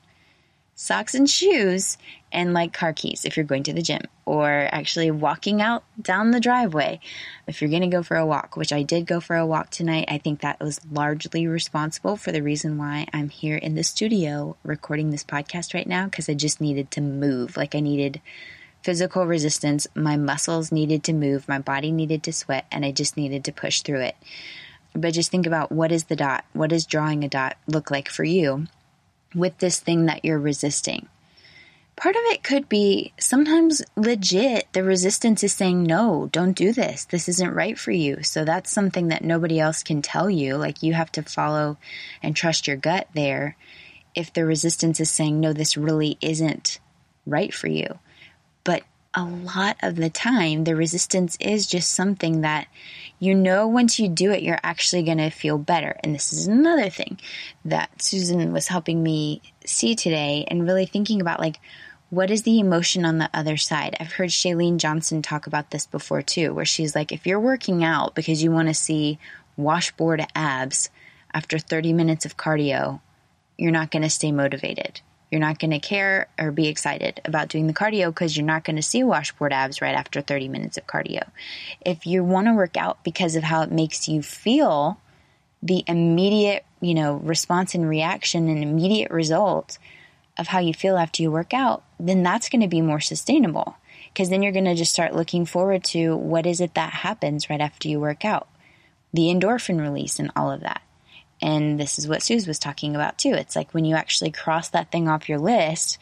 socks 0.78 1.16
and 1.16 1.30
shoes 1.30 1.98
and 2.34 2.54
like 2.54 2.74
car 2.74 2.92
keys 2.92 3.24
if 3.24 3.38
you're 3.38 3.46
going 3.46 3.64
to 3.64 3.72
the 3.72 3.82
gym 3.82 4.02
or 4.26 4.68
actually 4.72 5.10
walking 5.10 5.62
out 5.62 5.86
down 6.02 6.32
the 6.32 6.40
driveway 6.40 7.00
if 7.48 7.62
you're 7.62 7.70
going 7.70 7.82
to 7.82 7.88
go 7.88 8.04
for 8.04 8.18
a 8.18 8.26
walk 8.26 8.58
which 8.58 8.74
I 8.74 8.84
did 8.84 9.06
go 9.06 9.22
for 9.22 9.38
a 9.38 9.46
walk 9.46 9.70
tonight. 9.70 10.06
I 10.10 10.18
think 10.18 10.42
that 10.42 10.60
was 10.60 10.82
largely 10.92 11.48
responsible 11.48 12.18
for 12.18 12.34
the 12.34 12.44
reason 12.44 12.78
why 12.78 13.08
I'm 13.14 13.30
here 13.30 13.56
in 13.56 13.76
the 13.76 13.84
studio 13.84 14.58
recording 14.64 15.12
this 15.12 15.24
podcast 15.24 15.74
right 15.74 15.88
now 15.88 16.06
because 16.06 16.28
I 16.28 16.34
just 16.34 16.60
needed 16.60 16.92
to 16.92 17.02
move. 17.02 17.56
Like 17.56 17.74
I 17.74 17.80
needed 17.80 18.20
physical 18.84 19.26
resistance. 19.26 19.88
My 19.96 20.18
muscles 20.18 20.74
needed 20.74 21.06
to 21.06 21.14
move. 21.14 21.48
My 21.48 21.60
body 21.60 21.92
needed 21.92 22.22
to 22.24 22.34
sweat 22.34 22.66
and 22.70 22.84
I 22.84 22.92
just 22.92 23.16
needed 23.16 23.46
to 23.46 23.54
push 23.54 23.82
through 23.82 24.02
it. 24.02 24.16
But 24.94 25.14
just 25.14 25.32
think 25.32 25.48
about 25.48 25.72
what 25.72 25.94
is 25.94 26.06
the 26.06 26.16
dot? 26.18 26.44
What 26.52 26.72
does 26.72 26.86
drawing 26.86 27.24
a 27.24 27.30
dot 27.30 27.56
look 27.66 27.90
like 27.90 28.10
for 28.10 28.26
you 28.26 28.68
with 29.36 29.58
this 29.58 29.80
thing 29.80 30.06
that 30.06 30.24
you're 30.24 30.40
resisting. 30.40 31.08
Part 31.96 32.16
of 32.16 32.22
it 32.26 32.44
could 32.44 32.68
be 32.68 33.14
sometimes 33.18 33.82
legit, 33.96 34.68
the 34.74 34.84
resistance 34.84 35.44
is 35.44 35.54
saying, 35.54 35.84
no, 35.84 36.28
don't 36.32 36.52
do 36.52 36.74
this. 36.74 37.06
This 37.06 37.30
isn't 37.30 37.54
right 37.54 37.80
for 37.80 37.92
you. 37.92 38.22
So 38.22 38.44
that's 38.44 38.70
something 38.70 39.08
that 39.10 39.24
nobody 39.24 39.60
else 39.60 39.82
can 39.82 40.02
tell 40.02 40.30
you. 40.30 40.58
Like 40.58 40.84
you 40.84 40.94
have 40.94 41.12
to 41.14 41.24
follow 41.24 41.78
and 42.22 42.36
trust 42.36 42.68
your 42.68 42.76
gut 42.76 43.08
there. 43.14 43.56
If 44.14 44.34
the 44.34 44.46
resistance 44.46 45.00
is 45.00 45.10
saying, 45.10 45.40
no, 45.40 45.54
this 45.54 45.78
really 45.78 46.18
isn't 46.20 46.80
right 47.26 47.54
for 47.54 47.68
you. 47.68 48.00
But 48.66 48.84
a 49.16 49.24
lot 49.24 49.78
of 49.82 49.96
the 49.96 50.10
time, 50.10 50.66
the 50.66 50.76
resistance 50.76 51.38
is 51.40 51.66
just 51.66 51.94
something 51.94 52.42
that 52.42 52.68
you 53.18 53.34
know 53.34 53.68
once 53.68 53.98
you 53.98 54.10
do 54.10 54.32
it, 54.32 54.44
you're 54.44 54.60
actually 54.62 55.04
going 55.04 55.20
to 55.20 55.30
feel 55.30 55.58
better. 55.58 55.96
And 56.04 56.14
this 56.14 56.34
is 56.34 56.48
another 56.48 56.90
thing 56.90 57.20
that 57.64 58.02
Susan 58.02 58.52
was 58.52 58.68
helping 58.68 59.02
me 59.02 59.42
see 59.66 59.96
today 59.96 60.46
and 60.50 60.68
really 60.68 60.86
thinking 60.86 61.22
about 61.22 61.40
like, 61.40 61.60
what 62.10 62.30
is 62.30 62.44
the 62.44 62.60
emotion 62.60 63.06
on 63.06 63.18
the 63.18 63.30
other 63.34 63.58
side? 63.58 63.96
I've 64.00 64.12
heard 64.12 64.30
Chalene 64.30 64.78
Johnson 64.78 65.22
talk 65.22 65.48
about 65.48 65.72
this 65.72 65.88
before 65.88 66.22
too, 66.22 66.54
where 66.54 66.66
she's 66.66 66.94
like, 66.94 67.12
if 67.12 67.26
you're 67.26 67.40
working 67.40 67.84
out 67.84 68.16
because 68.16 68.44
you 68.44 68.52
want 68.52 68.68
to 68.68 68.74
see 68.74 69.18
washboard 69.58 70.26
abs 70.36 70.90
after 71.34 71.58
30 71.58 71.94
minutes 71.94 72.26
of 72.26 72.38
cardio, 72.38 73.00
you're 73.58 73.72
not 73.72 73.92
going 73.92 74.04
to 74.04 74.10
stay 74.10 74.32
motivated. 74.32 75.02
You're 75.32 75.42
not 75.42 75.60
going 75.60 75.72
to 75.72 75.80
care 75.80 76.28
or 76.40 76.52
be 76.52 76.68
excited 76.68 77.20
about 77.26 77.50
doing 77.50 77.68
the 77.68 77.74
cardio 77.74 78.08
because 78.08 78.38
you're 78.38 78.46
not 78.46 78.64
going 78.64 78.76
to 78.76 78.82
see 78.82 79.04
washboard 79.04 79.54
abs 79.54 79.82
right 79.82 79.96
after 79.96 80.22
30 80.22 80.48
minutes 80.48 80.78
of 80.78 80.88
cardio. 80.88 81.28
If 81.86 82.06
you 82.06 82.24
want 82.24 82.48
to 82.48 82.54
work 82.54 82.78
out 82.78 83.04
because 83.04 83.36
of 83.36 83.44
how 83.44 83.64
it 83.64 83.72
makes 83.72 84.08
you 84.08 84.22
feel, 84.22 85.00
the 85.64 85.84
immediate, 85.88 86.64
you 86.80 86.94
know, 86.94 87.16
response 87.16 87.74
and 87.74 87.90
reaction 87.90 88.48
and 88.48 88.62
immediate 88.62 89.12
result 89.12 89.80
of 90.38 90.48
how 90.48 90.60
you 90.60 90.74
feel 90.74 90.98
after 90.98 91.24
you 91.24 91.32
work 91.32 91.54
out, 91.54 91.84
then 92.00 92.22
that's 92.24 92.50
going 92.50 92.62
to 92.62 92.68
be 92.68 92.82
more 92.82 93.00
sustainable. 93.00 93.78
Because 94.14 94.30
then 94.30 94.44
you're 94.44 94.52
going 94.52 94.66
to 94.66 94.76
just 94.76 94.94
start 94.94 95.16
looking 95.16 95.46
forward 95.46 95.84
to 95.86 96.16
what 96.16 96.46
is 96.46 96.62
it 96.62 96.76
that 96.76 96.94
happens 96.94 97.50
right 97.50 97.60
after 97.60 97.88
you 97.88 98.00
work 98.00 98.24
out, 98.24 98.48
the 99.14 99.24
endorphin 99.24 99.82
release 99.82 100.20
and 100.20 100.32
all 100.36 100.52
of 100.52 100.62
that. 100.62 100.82
And 101.42 101.80
this 101.80 102.00
is 102.00 102.08
what 102.08 102.24
Suze 102.24 102.48
was 102.48 102.60
talking 102.60 102.96
about 102.96 103.18
too. 103.18 103.34
It's 103.34 103.56
like 103.56 103.74
when 103.74 103.86
you 103.86 103.96
actually 103.96 104.32
cross 104.32 104.70
that 104.70 104.92
thing 104.92 105.10
off 105.10 105.28
your 105.28 105.38
list 105.38 105.98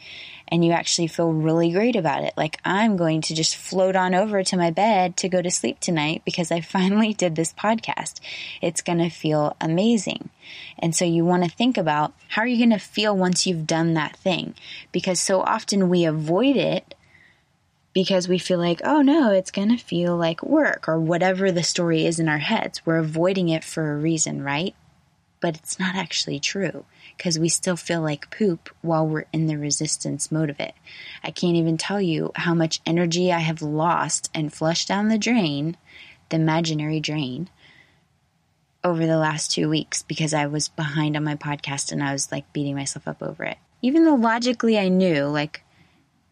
and 0.48 0.64
you 0.64 0.72
actually 0.72 1.08
feel 1.08 1.32
really 1.32 1.72
great 1.72 1.96
about 1.96 2.22
it. 2.22 2.34
Like, 2.36 2.60
I'm 2.64 2.96
going 2.96 3.22
to 3.22 3.34
just 3.34 3.56
float 3.56 3.96
on 3.96 4.14
over 4.14 4.42
to 4.44 4.56
my 4.56 4.70
bed 4.70 5.16
to 5.18 5.28
go 5.28 5.40
to 5.42 5.50
sleep 5.50 5.80
tonight 5.80 6.22
because 6.24 6.52
I 6.52 6.60
finally 6.60 7.14
did 7.14 7.34
this 7.34 7.52
podcast. 7.52 8.20
It's 8.60 8.82
going 8.82 8.98
to 8.98 9.08
feel 9.08 9.56
amazing. 9.60 10.30
And 10.78 10.94
so 10.94 11.04
you 11.04 11.24
want 11.24 11.44
to 11.44 11.50
think 11.50 11.76
about 11.76 12.12
how 12.28 12.42
are 12.42 12.46
you 12.46 12.58
going 12.58 12.78
to 12.78 12.84
feel 12.84 13.16
once 13.16 13.46
you've 13.46 13.66
done 13.66 13.94
that 13.94 14.16
thing? 14.16 14.54
Because 14.92 15.20
so 15.20 15.40
often 15.40 15.88
we 15.88 16.04
avoid 16.04 16.56
it 16.56 16.94
because 17.92 18.28
we 18.28 18.38
feel 18.38 18.58
like, 18.58 18.80
oh 18.84 19.02
no, 19.02 19.30
it's 19.30 19.52
going 19.52 19.70
to 19.70 19.82
feel 19.82 20.16
like 20.16 20.42
work 20.42 20.88
or 20.88 20.98
whatever 20.98 21.50
the 21.50 21.62
story 21.62 22.04
is 22.04 22.18
in 22.18 22.28
our 22.28 22.38
heads. 22.38 22.84
We're 22.84 22.98
avoiding 22.98 23.48
it 23.48 23.64
for 23.64 23.92
a 23.92 23.96
reason, 23.96 24.42
right? 24.42 24.74
But 25.44 25.58
it's 25.58 25.78
not 25.78 25.94
actually 25.94 26.40
true 26.40 26.86
because 27.18 27.38
we 27.38 27.50
still 27.50 27.76
feel 27.76 28.00
like 28.00 28.34
poop 28.34 28.70
while 28.80 29.06
we're 29.06 29.26
in 29.30 29.46
the 29.46 29.58
resistance 29.58 30.32
mode 30.32 30.48
of 30.48 30.58
it. 30.58 30.72
I 31.22 31.32
can't 31.32 31.56
even 31.56 31.76
tell 31.76 32.00
you 32.00 32.32
how 32.34 32.54
much 32.54 32.80
energy 32.86 33.30
I 33.30 33.40
have 33.40 33.60
lost 33.60 34.30
and 34.32 34.50
flushed 34.50 34.88
down 34.88 35.08
the 35.08 35.18
drain, 35.18 35.76
the 36.30 36.36
imaginary 36.36 36.98
drain, 36.98 37.50
over 38.82 39.04
the 39.04 39.18
last 39.18 39.50
two 39.50 39.68
weeks 39.68 40.02
because 40.02 40.32
I 40.32 40.46
was 40.46 40.68
behind 40.68 41.14
on 41.14 41.24
my 41.24 41.34
podcast 41.34 41.92
and 41.92 42.02
I 42.02 42.12
was 42.12 42.32
like 42.32 42.50
beating 42.54 42.74
myself 42.74 43.06
up 43.06 43.22
over 43.22 43.44
it. 43.44 43.58
Even 43.82 44.06
though 44.06 44.14
logically 44.14 44.78
I 44.78 44.88
knew, 44.88 45.26
like, 45.26 45.62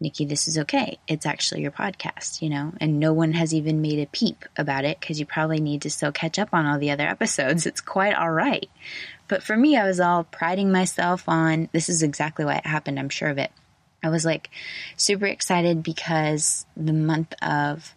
Nikki, 0.03 0.25
this 0.25 0.49
is 0.49 0.59
okay. 0.59 0.99
It's 1.07 1.25
actually 1.25 1.63
your 1.63 1.71
podcast, 1.71 2.43
you 2.43 2.51
know, 2.51 2.73
and 2.81 2.99
no 2.99 3.13
one 3.13 3.33
has 3.33 3.55
even 3.55 3.81
made 3.81 4.01
a 4.01 4.07
peep 4.07 4.45
about 4.57 4.85
it 4.85 5.01
because 5.01 5.21
you 5.21 5.27
probably 5.27 5.61
need 5.61 5.83
to 5.83 5.91
still 5.91 6.13
catch 6.13 6.39
up 6.39 6.51
on 6.53 6.67
all 6.67 6.79
the 6.79 6.91
other 6.91 7.07
episodes. 7.09 7.67
It's 7.67 7.81
quite 7.81 8.15
all 8.15 8.31
right. 8.31 8.69
But 9.29 9.43
for 9.43 9.57
me, 9.57 9.77
I 9.77 9.87
was 9.87 10.01
all 10.01 10.25
priding 10.25 10.73
myself 10.73 11.29
on 11.29 11.69
this 11.73 11.89
is 11.89 12.03
exactly 12.03 12.45
why 12.45 12.57
it 12.57 12.67
happened. 12.67 12.99
I'm 12.99 13.09
sure 13.09 13.29
of 13.29 13.39
it. 13.39 13.53
I 14.03 14.09
was 14.11 14.25
like 14.25 14.51
super 14.97 15.27
excited 15.27 15.83
because 15.83 16.67
the 16.77 16.93
month 16.93 17.33
of 17.41 17.95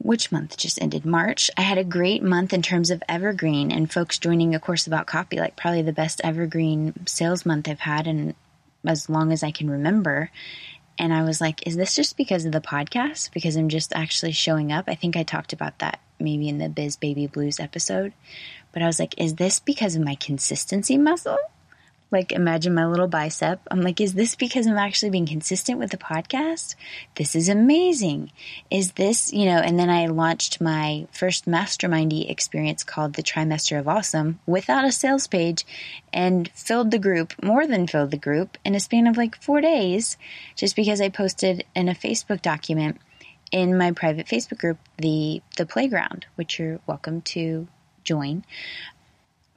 which 0.00 0.30
month 0.30 0.56
just 0.56 0.80
ended? 0.80 1.04
March. 1.04 1.50
I 1.56 1.62
had 1.62 1.78
a 1.78 1.84
great 1.84 2.22
month 2.22 2.52
in 2.52 2.62
terms 2.62 2.90
of 2.90 3.02
evergreen 3.08 3.72
and 3.72 3.92
folks 3.92 4.18
joining 4.18 4.54
a 4.54 4.60
course 4.60 4.86
about 4.86 5.08
copy, 5.08 5.38
like 5.38 5.56
probably 5.56 5.82
the 5.82 5.92
best 5.92 6.20
evergreen 6.22 6.94
sales 7.06 7.44
month 7.44 7.68
I've 7.68 7.80
had 7.80 8.06
in 8.06 8.36
as 8.88 9.08
long 9.08 9.30
as 9.32 9.42
I 9.44 9.52
can 9.52 9.70
remember. 9.70 10.30
And 10.98 11.12
I 11.12 11.22
was 11.22 11.40
like, 11.40 11.64
is 11.66 11.76
this 11.76 11.94
just 11.94 12.16
because 12.16 12.44
of 12.44 12.50
the 12.50 12.60
podcast? 12.60 13.32
Because 13.32 13.54
I'm 13.54 13.68
just 13.68 13.92
actually 13.94 14.32
showing 14.32 14.72
up? 14.72 14.86
I 14.88 14.96
think 14.96 15.16
I 15.16 15.22
talked 15.22 15.52
about 15.52 15.78
that 15.78 16.00
maybe 16.18 16.48
in 16.48 16.58
the 16.58 16.68
Biz 16.68 16.96
Baby 16.96 17.28
Blues 17.28 17.60
episode. 17.60 18.12
But 18.72 18.82
I 18.82 18.86
was 18.86 18.98
like, 18.98 19.14
is 19.18 19.34
this 19.34 19.60
because 19.60 19.94
of 19.94 20.02
my 20.02 20.16
consistency 20.16 20.98
muscle? 20.98 21.38
Like 22.10 22.32
imagine 22.32 22.74
my 22.74 22.86
little 22.86 23.08
bicep. 23.08 23.60
I'm 23.70 23.82
like, 23.82 24.00
is 24.00 24.14
this 24.14 24.34
because 24.34 24.66
I'm 24.66 24.78
actually 24.78 25.10
being 25.10 25.26
consistent 25.26 25.78
with 25.78 25.90
the 25.90 25.98
podcast? 25.98 26.74
This 27.16 27.34
is 27.34 27.48
amazing. 27.48 28.32
Is 28.70 28.92
this, 28.92 29.32
you 29.32 29.44
know, 29.44 29.58
and 29.58 29.78
then 29.78 29.90
I 29.90 30.06
launched 30.06 30.60
my 30.60 31.06
first 31.12 31.46
mastermindy 31.46 32.30
experience 32.30 32.82
called 32.82 33.14
the 33.14 33.22
trimester 33.22 33.78
of 33.78 33.88
awesome 33.88 34.40
without 34.46 34.84
a 34.84 34.92
sales 34.92 35.26
page 35.26 35.66
and 36.12 36.48
filled 36.52 36.90
the 36.90 36.98
group, 36.98 37.34
more 37.42 37.66
than 37.66 37.86
filled 37.86 38.10
the 38.10 38.16
group 38.16 38.56
in 38.64 38.74
a 38.74 38.80
span 38.80 39.06
of 39.06 39.16
like 39.16 39.40
four 39.42 39.60
days, 39.60 40.16
just 40.56 40.76
because 40.76 41.00
I 41.00 41.10
posted 41.10 41.64
in 41.74 41.88
a 41.88 41.94
Facebook 41.94 42.40
document 42.40 42.98
in 43.50 43.76
my 43.76 43.92
private 43.92 44.26
Facebook 44.26 44.58
group, 44.58 44.78
the, 44.98 45.42
the 45.56 45.66
playground, 45.66 46.26
which 46.36 46.58
you're 46.58 46.80
welcome 46.86 47.20
to 47.22 47.66
join 48.04 48.44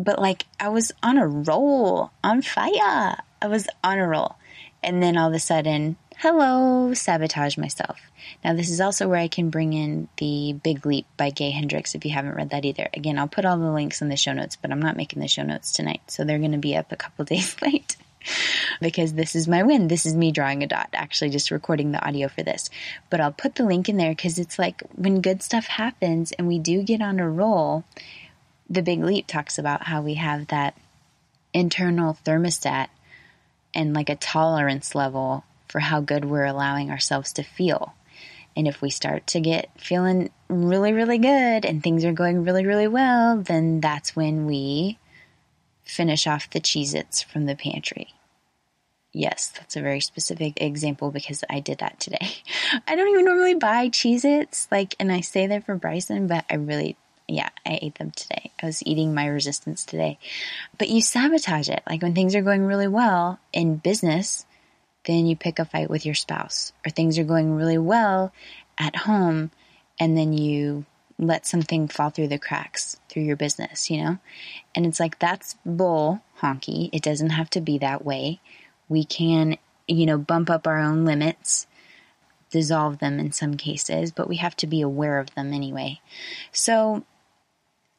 but 0.04 0.20
like 0.20 0.46
I 0.60 0.70
was 0.70 0.92
on 1.02 1.18
a 1.18 1.28
roll, 1.28 2.12
on 2.24 2.42
fire. 2.42 3.18
I 3.42 3.48
was 3.48 3.68
on 3.84 4.00
a 4.00 4.08
roll. 4.08 4.36
And 4.84 5.02
then 5.02 5.18
all 5.18 5.30
of 5.30 5.34
a 5.34 5.40
sudden, 5.40 5.96
hello, 6.18 6.94
sabotage 6.94 7.58
myself. 7.58 8.00
Now, 8.44 8.54
this 8.54 8.70
is 8.70 8.82
also 8.82 9.08
where 9.08 9.20
I 9.20 9.28
can 9.28 9.50
bring 9.50 9.74
in 9.74 10.08
the 10.18 10.54
Big 10.54 10.86
Leap 10.86 11.06
by 11.18 11.30
Gay 11.30 11.52
Hendricks 11.52 11.96
if 11.96 12.06
you 12.06 12.12
haven't 12.12 12.36
read 12.36 12.52
that 12.52 12.66
either. 12.66 12.90
Again, 12.94 13.18
I'll 13.18 13.28
put 13.28 13.46
all 13.46 13.58
the 13.58 13.72
links 13.72 14.02
in 14.02 14.10
the 14.10 14.18
show 14.18 14.34
notes, 14.34 14.56
but 14.56 14.72
I'm 14.72 14.82
not 14.82 14.98
making 14.98 15.20
the 15.20 15.28
show 15.28 15.44
notes 15.44 15.72
tonight. 15.72 16.02
So 16.08 16.24
they're 16.24 16.40
going 16.40 16.52
to 16.52 16.58
be 16.58 16.76
up 16.76 16.92
a 16.92 16.96
couple 16.96 17.26
days 17.26 17.56
late 17.62 17.98
because 18.80 19.14
this 19.14 19.36
is 19.36 19.48
my 19.48 19.64
win. 19.64 19.88
This 19.88 20.06
is 20.06 20.16
me 20.16 20.32
drawing 20.32 20.64
a 20.64 20.68
dot, 20.68 20.90
actually, 20.94 21.32
just 21.32 21.52
recording 21.52 21.92
the 21.92 22.06
audio 22.06 22.28
for 22.28 22.44
this. 22.44 22.70
But 23.10 23.22
I'll 23.22 23.32
put 23.32 23.56
the 23.56 23.66
link 23.66 23.90
in 23.90 23.98
there 23.98 24.12
because 24.12 24.38
it's 24.38 24.60
like 24.60 24.82
when 24.96 25.22
good 25.22 25.42
stuff 25.42 25.66
happens 25.66 26.32
and 26.34 26.48
we 26.48 26.60
do 26.60 26.84
get 26.84 27.02
on 27.02 27.20
a 27.20 27.30
roll, 27.30 27.84
the 28.72 28.82
Big 28.82 29.04
Leap 29.04 29.28
talks 29.28 29.58
about 29.58 29.84
how 29.84 30.02
we 30.02 30.14
have 30.14 30.48
that 30.48 30.78
internal 31.54 32.18
thermostat 32.26 32.88
and 33.74 33.94
like 33.94 34.10
a 34.10 34.16
tolerance 34.16 34.96
level 34.96 35.44
for 35.68 35.80
how 35.80 36.00
good 36.00 36.24
we're 36.24 36.46
allowing 36.46 36.90
ourselves 36.90 37.34
to 37.34 37.44
feel. 37.44 37.94
And 38.56 38.70
if 38.70 38.82
we 38.82 38.90
start 38.90 39.28
to 39.28 39.42
get 39.42 39.70
feeling 39.78 40.30
really, 40.48 40.94
really 40.94 41.18
good 41.18 41.66
and 41.66 41.84
things 41.84 42.06
are 42.06 42.14
going 42.14 42.46
really, 42.46 42.66
really 42.66 42.88
well, 42.88 43.38
then 43.38 43.82
that's 43.82 44.16
when 44.16 44.46
we 44.46 44.98
finish 45.84 46.26
off 46.26 46.50
the 46.50 46.62
Cheez 46.62 46.96
Its 46.96 47.22
from 47.22 47.48
the 47.48 47.56
pantry. 47.56 48.14
Yes, 49.14 49.50
that's 49.50 49.76
a 49.76 49.82
very 49.82 50.00
specific 50.00 50.62
example 50.62 51.12
because 51.12 51.44
I 51.50 51.60
did 51.60 51.80
that 51.80 52.00
today. 52.00 52.36
I 52.88 52.96
don't 52.96 53.10
even 53.10 53.26
normally 53.26 53.56
buy 53.56 53.90
Cheez 53.90 54.24
Its, 54.24 54.70
like, 54.72 54.96
and 54.98 55.12
I 55.12 55.20
say 55.20 55.48
that 55.48 55.66
for 55.66 55.76
Bryson, 55.76 56.28
but 56.28 56.46
I 56.50 56.56
really 56.56 56.96
yeah, 57.32 57.50
I 57.66 57.80
ate 57.82 57.96
them 57.96 58.12
today. 58.12 58.52
I 58.62 58.66
was 58.66 58.86
eating 58.86 59.14
my 59.14 59.26
resistance 59.26 59.86
today. 59.86 60.20
But 60.78 60.90
you 60.90 61.02
sabotage 61.02 61.70
it. 61.70 61.82
Like 61.90 62.02
when 62.02 62.14
things 62.14 62.36
are 62.36 62.42
going 62.42 62.66
really 62.66 62.88
well 62.88 63.40
in 63.54 63.78
business, 63.78 64.46
then 65.06 65.26
you 65.26 65.36
pick 65.36 65.58
a 65.58 65.66
fight 65.66 65.90
with 65.90 66.06
your 66.06 66.16
spouse. 66.16 66.74
Or 66.86 66.90
things 66.90 67.18
are 67.18 67.24
going 67.24 67.56
really 67.56 67.78
well 67.78 68.34
at 68.78 68.96
home, 68.96 69.52
and 70.00 70.18
then 70.18 70.34
you 70.34 70.86
let 71.18 71.46
something 71.46 71.88
fall 71.88 72.10
through 72.10 72.28
the 72.28 72.40
cracks 72.40 73.00
through 73.08 73.24
your 73.24 73.36
business, 73.36 73.90
you 73.90 74.04
know? 74.04 74.18
And 74.74 74.86
it's 74.86 75.00
like, 75.00 75.20
that's 75.20 75.56
bull 75.66 76.22
honky. 76.42 76.90
It 76.92 77.04
doesn't 77.04 77.30
have 77.30 77.50
to 77.52 77.62
be 77.62 77.78
that 77.78 78.04
way. 78.04 78.40
We 78.90 79.04
can, 79.04 79.58
you 79.88 80.06
know, 80.06 80.18
bump 80.18 80.50
up 80.50 80.68
our 80.68 80.80
own 80.80 81.06
limits 81.06 81.68
dissolve 82.52 83.00
them 83.00 83.20
in 83.20 83.32
some 83.32 83.56
cases, 83.56 84.12
but 84.12 84.28
we 84.28 84.36
have 84.36 84.56
to 84.58 84.68
be 84.68 84.82
aware 84.82 85.18
of 85.20 85.34
them 85.34 85.54
anyway. 85.54 86.00
So 86.52 87.04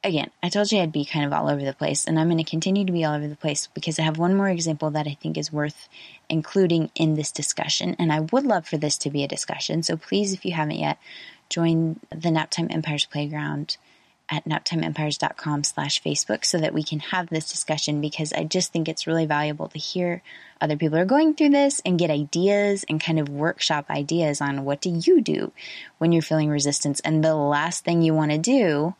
again, 0.05 0.31
I 0.43 0.49
told 0.49 0.71
you 0.71 0.81
I'd 0.81 0.93
be 0.93 1.05
kind 1.05 1.25
of 1.25 1.33
all 1.33 1.49
over 1.49 1.65
the 1.65 1.73
place, 1.73 2.07
and 2.07 2.19
I'm 2.19 2.29
going 2.29 2.43
to 2.43 2.51
continue 2.51 2.85
to 2.85 2.93
be 2.93 3.05
all 3.05 3.15
over 3.15 3.29
the 3.29 3.37
place 3.37 3.69
because 3.75 3.99
I 3.99 4.03
have 4.03 4.19
one 4.19 4.35
more 4.35 4.49
example 4.49 4.91
that 4.91 5.07
I 5.07 5.17
think 5.21 5.37
is 5.37 5.53
worth 5.53 5.89
including 6.29 6.91
in 6.95 7.15
this 7.15 7.33
discussion. 7.33 7.97
And 7.99 8.13
I 8.13 8.21
would 8.21 8.45
love 8.45 8.67
for 8.67 8.77
this 8.77 8.99
to 8.99 9.11
be 9.11 9.25
a 9.25 9.29
discussion. 9.29 9.83
So 9.83 9.97
please, 9.97 10.33
if 10.33 10.45
you 10.45 10.53
haven't 10.53 10.79
yet, 10.79 10.99
join 11.49 12.01
the 12.11 12.31
Naptime 12.31 12.73
Empires 12.73 13.05
Playground 13.05 13.77
at 14.29 14.45
naptimeempires.com 14.47 15.65
slash 15.65 16.03
Facebook 16.03 16.45
so 16.45 16.59
that 16.59 16.73
we 16.73 16.83
can 16.83 17.01
have 17.01 17.29
this 17.29 17.51
discussion 17.51 18.01
because 18.01 18.33
I 18.33 18.45
just 18.45 18.73
think 18.73 18.89
it's 18.89 19.07
really 19.07 19.27
valuable 19.27 19.69
to 19.69 19.79
hear 19.79 20.23
other 20.61 20.77
people 20.77 20.97
are 20.97 21.05
going 21.05 21.35
through 21.35 21.51
this 21.51 21.83
and 21.85 21.99
get 21.99 22.11
ideas 22.11 22.85
and 22.89 23.03
kind 23.03 23.19
of 23.19 23.29
workshop 23.29 23.91
ideas 23.91 24.41
on 24.41 24.65
what 24.65 24.81
do 24.81 24.91
you 25.05 25.21
do 25.21 25.53
when 25.99 26.13
you're 26.13 26.23
feeling 26.23 26.49
resistance. 26.49 27.01
And 27.01 27.23
the 27.23 27.35
last 27.35 27.85
thing 27.85 28.01
you 28.01 28.15
want 28.15 28.31
to 28.31 28.39
do 28.39 28.95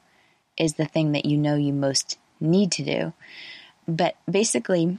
is 0.57 0.75
the 0.75 0.85
thing 0.85 1.13
that 1.13 1.25
you 1.25 1.37
know 1.37 1.57
you 1.57 1.73
most 1.73 2.19
need 2.41 2.73
to 2.73 2.85
do. 2.85 3.13
But 3.87 4.17
basically, 4.31 4.99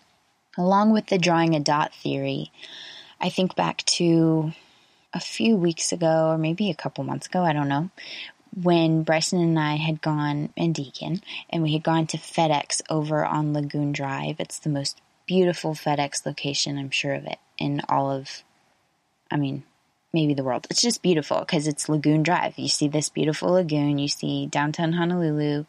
along 0.57 0.91
with 0.91 1.07
the 1.07 1.17
drawing 1.17 1.55
a 1.55 1.59
dot 1.59 1.93
theory, 1.93 2.51
I 3.19 3.29
think 3.29 3.55
back 3.55 3.83
to 3.85 4.53
a 5.13 5.19
few 5.19 5.55
weeks 5.55 5.91
ago, 5.91 6.29
or 6.29 6.37
maybe 6.37 6.69
a 6.69 6.75
couple 6.75 7.03
months 7.03 7.27
ago, 7.27 7.43
I 7.43 7.53
don't 7.53 7.69
know, 7.69 7.89
when 8.61 9.03
Bryson 9.03 9.39
and 9.39 9.59
I 9.59 9.75
had 9.75 10.01
gone, 10.01 10.49
and 10.57 10.73
Deacon, 10.75 11.21
and 11.49 11.63
we 11.63 11.73
had 11.73 11.83
gone 11.83 12.07
to 12.07 12.17
FedEx 12.17 12.81
over 12.89 13.25
on 13.25 13.53
Lagoon 13.53 13.91
Drive. 13.91 14.39
It's 14.39 14.59
the 14.59 14.69
most 14.69 15.01
beautiful 15.25 15.73
FedEx 15.73 16.25
location, 16.25 16.77
I'm 16.77 16.89
sure 16.89 17.13
of 17.13 17.25
it, 17.25 17.39
in 17.57 17.81
all 17.87 18.11
of 18.11 18.43
I 19.31 19.37
mean, 19.37 19.63
maybe 20.13 20.35
the 20.35 20.43
world. 20.43 20.67
It's 20.69 20.81
just 20.81 21.01
beautiful 21.01 21.39
because 21.39 21.67
it's 21.67 21.89
Lagoon 21.89 22.21
Drive. 22.21 22.53
You 22.57 22.67
see 22.67 22.87
this 22.87 23.09
beautiful 23.09 23.51
lagoon, 23.53 23.97
you 23.97 24.07
see 24.07 24.45
downtown 24.45 24.93
Honolulu 24.93 25.65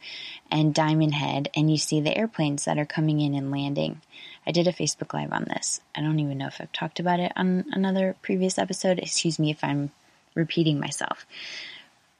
and 0.50 0.74
Diamond 0.74 1.14
Head, 1.14 1.48
and 1.56 1.70
you 1.70 1.78
see 1.78 2.00
the 2.00 2.16
airplanes 2.16 2.66
that 2.66 2.78
are 2.78 2.84
coming 2.84 3.20
in 3.20 3.34
and 3.34 3.50
landing. 3.50 4.02
I 4.46 4.52
did 4.52 4.68
a 4.68 4.72
Facebook 4.72 5.14
Live 5.14 5.32
on 5.32 5.44
this. 5.44 5.80
I 5.94 6.02
don't 6.02 6.20
even 6.20 6.36
know 6.36 6.48
if 6.48 6.60
I've 6.60 6.72
talked 6.72 7.00
about 7.00 7.20
it 7.20 7.32
on 7.34 7.64
another 7.72 8.16
previous 8.20 8.58
episode. 8.58 8.98
Excuse 8.98 9.38
me 9.38 9.50
if 9.50 9.64
I'm 9.64 9.90
repeating 10.34 10.78
myself. 10.78 11.26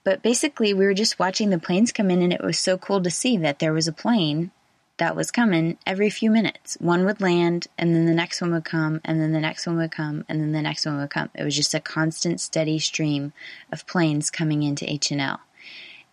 But 0.03 0.23
basically, 0.23 0.73
we 0.73 0.87
were 0.87 0.95
just 0.95 1.19
watching 1.19 1.51
the 1.51 1.59
planes 1.59 1.93
come 1.93 2.11
in, 2.11 2.23
and 2.23 2.33
it 2.33 2.43
was 2.43 2.59
so 2.59 2.79
cool 2.79 3.03
to 3.03 3.11
see 3.11 3.37
that 3.39 3.59
there 3.59 3.73
was 3.73 3.89
a 3.89 3.93
plane 3.93 4.51
that 4.99 5.17
was 5.17 5.31
coming 5.31 5.77
every 5.87 6.09
few 6.09 6.31
minutes. 6.31 6.77
One 6.81 7.05
would 7.05 7.21
land, 7.21 7.67
and 7.77 7.95
then 7.95 8.07
the 8.07 8.15
next 8.15 8.41
one 8.41 8.53
would 8.53 8.65
come, 8.65 9.01
and 9.05 9.21
then 9.21 9.33
the 9.33 9.41
next 9.41 9.67
one 9.67 9.77
would 9.77 9.91
come, 9.91 10.25
and 10.29 10.41
then 10.41 10.53
the 10.53 10.63
next 10.63 10.87
one 10.87 10.99
would 10.99 11.11
come. 11.11 11.31
It 11.35 11.43
was 11.43 11.57
just 11.57 11.75
a 11.75 11.81
constant, 11.81 12.41
steady 12.41 12.79
stream 12.79 13.33
of 13.73 13.87
planes 13.87 14.31
coming 14.31 14.63
into 14.63 14.85
HNL. 14.85 15.41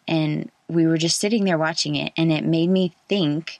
And 0.07 0.49
we 0.67 0.87
were 0.87 0.97
just 0.97 1.19
sitting 1.19 1.43
there 1.43 1.57
watching 1.57 1.95
it, 1.95 2.11
and 2.17 2.31
it 2.31 2.43
made 2.43 2.69
me 2.69 2.95
think 3.07 3.59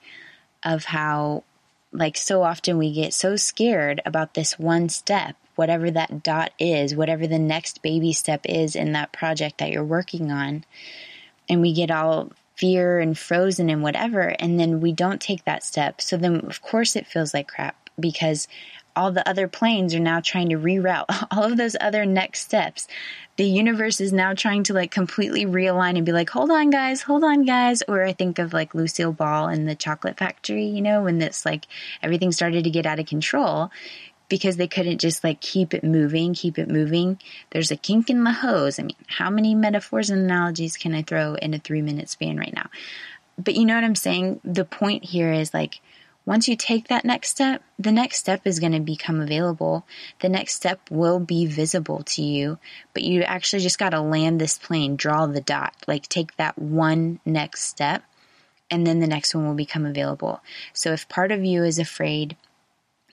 of 0.63 0.86
how, 0.86 1.44
like, 1.92 2.18
so 2.18 2.42
often 2.42 2.78
we 2.78 2.92
get 2.92 3.13
so 3.13 3.36
scared 3.36 4.01
about 4.06 4.34
this 4.34 4.58
one 4.58 4.90
step, 4.90 5.36
whatever 5.56 5.92
that 5.92 6.24
dot 6.24 6.51
is, 6.58 6.96
whatever 6.96 7.28
the 7.28 7.40
next 7.40 7.84
baby 7.84 8.12
step 8.12 8.42
is 8.46 8.75
in 8.75 8.94
that 8.94 9.12
project 9.12 9.60
that 9.60 9.72
you're 9.72 9.84
working 9.84 10.32
on. 10.32 10.66
And 11.48 11.62
we 11.62 11.74
get 11.74 11.92
all 11.92 12.32
fear 12.62 13.00
and 13.00 13.18
frozen 13.18 13.72
and 13.72 13.82
whatever, 13.82 14.36
and 14.39 14.60
then 14.60 14.80
we 14.82 14.94
don't 14.94 15.20
take 15.20 15.44
that 15.46 15.63
step. 15.63 16.00
So 16.00 16.15
then, 16.15 16.46
of 16.46 16.62
course, 16.62 16.96
it 16.96 17.08
feels 17.08 17.34
like 17.34 17.48
crap 17.48 17.89
because 18.00 18.48
all 18.96 19.12
the 19.12 19.27
other 19.27 19.48
planes 19.48 19.96
are 19.96 20.00
now 20.00 20.20
trying 20.20 20.50
to 20.50 20.58
reroute 20.58 21.06
all 21.32 21.44
of 21.44 21.58
those 21.58 21.75
other 21.82 22.06
next 22.06 22.41
steps. 22.41 22.88
The 23.38 23.46
universe 23.46 24.00
is 24.00 24.13
now 24.13 24.36
trying 24.36 24.63
to 24.63 24.74
like 24.75 24.91
completely 24.91 25.46
realign 25.46 25.98
and 25.98 26.06
be 26.06 26.12
like, 26.12 26.30
hold 26.30 26.51
on, 26.51 26.70
guys, 26.70 27.01
hold 27.01 27.24
on, 27.24 27.46
guys. 27.46 27.82
Or 27.88 28.03
I 28.03 28.13
think 28.13 28.38
of 28.38 28.53
like 28.53 28.75
Lucille 28.75 29.13
Ball 29.13 29.48
in 29.48 29.65
the 29.65 29.74
chocolate 29.74 30.18
factory, 30.18 30.65
you 30.65 30.82
know, 30.82 31.01
when 31.01 31.18
this 31.18 31.46
like 31.46 31.65
everything 32.03 32.32
started 32.32 32.63
to 32.65 32.70
get 32.70 32.86
out 32.86 33.00
of 33.00 33.08
control 33.08 33.72
because 34.31 34.55
they 34.55 34.67
couldn't 34.67 35.00
just 35.00 35.25
like 35.25 35.41
keep 35.41 35.73
it 35.73 35.83
moving, 35.83 36.33
keep 36.33 36.57
it 36.57 36.69
moving. 36.69 37.19
There's 37.50 37.69
a 37.69 37.75
kink 37.75 38.09
in 38.09 38.23
the 38.23 38.31
hose. 38.31 38.79
I 38.79 38.83
mean, 38.83 38.95
how 39.07 39.29
many 39.29 39.53
metaphors 39.53 40.09
and 40.09 40.21
analogies 40.21 40.77
can 40.77 40.95
I 40.95 41.01
throw 41.01 41.35
in 41.35 41.53
a 41.53 41.59
three 41.59 41.81
minute 41.81 42.07
span 42.07 42.38
right 42.38 42.53
now? 42.53 42.69
But 43.38 43.55
you 43.55 43.65
know 43.65 43.75
what 43.75 43.83
I'm 43.83 43.93
saying? 43.93 44.39
The 44.45 44.63
point 44.63 45.03
here 45.03 45.33
is 45.33 45.53
like, 45.53 45.81
once 46.25 46.47
you 46.47 46.55
take 46.55 46.88
that 46.88 47.03
next 47.03 47.27
step, 47.27 47.61
the 47.77 47.91
next 47.91 48.19
step 48.19 48.43
is 48.45 48.61
going 48.61 48.71
to 48.71 48.79
become 48.79 49.19
available. 49.19 49.85
The 50.21 50.29
next 50.29 50.55
step 50.55 50.79
will 50.89 51.19
be 51.19 51.45
visible 51.45 52.03
to 52.03 52.21
you, 52.21 52.57
but 52.93 53.03
you 53.03 53.23
actually 53.23 53.63
just 53.63 53.79
got 53.79 53.89
to 53.89 54.00
land 54.00 54.39
this 54.39 54.57
plane, 54.57 54.95
draw 54.95 55.25
the 55.25 55.41
dot, 55.41 55.75
like 55.88 56.07
take 56.07 56.38
that 56.38 56.57
one 56.57 57.19
next 57.25 57.63
step, 57.63 58.03
and 58.69 58.88
then 58.88 59.00
the 59.00 59.07
next 59.07 59.35
one 59.35 59.45
will 59.45 59.55
become 59.55 59.85
available. 59.85 60.41
So 60.71 60.93
if 60.93 61.09
part 61.09 61.33
of 61.33 61.43
you 61.43 61.65
is 61.65 61.79
afraid 61.79 62.38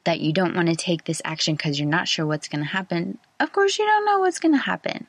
that 0.04 0.20
you 0.20 0.32
don't 0.32 0.54
want 0.54 0.68
to 0.68 0.76
take 0.76 1.04
this 1.04 1.22
action 1.24 1.54
because 1.54 1.78
you're 1.78 1.88
not 1.88 2.08
sure 2.08 2.26
what's 2.26 2.48
going 2.48 2.62
to 2.62 2.70
happen, 2.70 3.18
of 3.40 3.52
course 3.52 3.78
you 3.78 3.86
don't 3.86 4.04
know 4.04 4.20
what's 4.20 4.38
going 4.38 4.54
to 4.54 4.58
happen. 4.58 5.06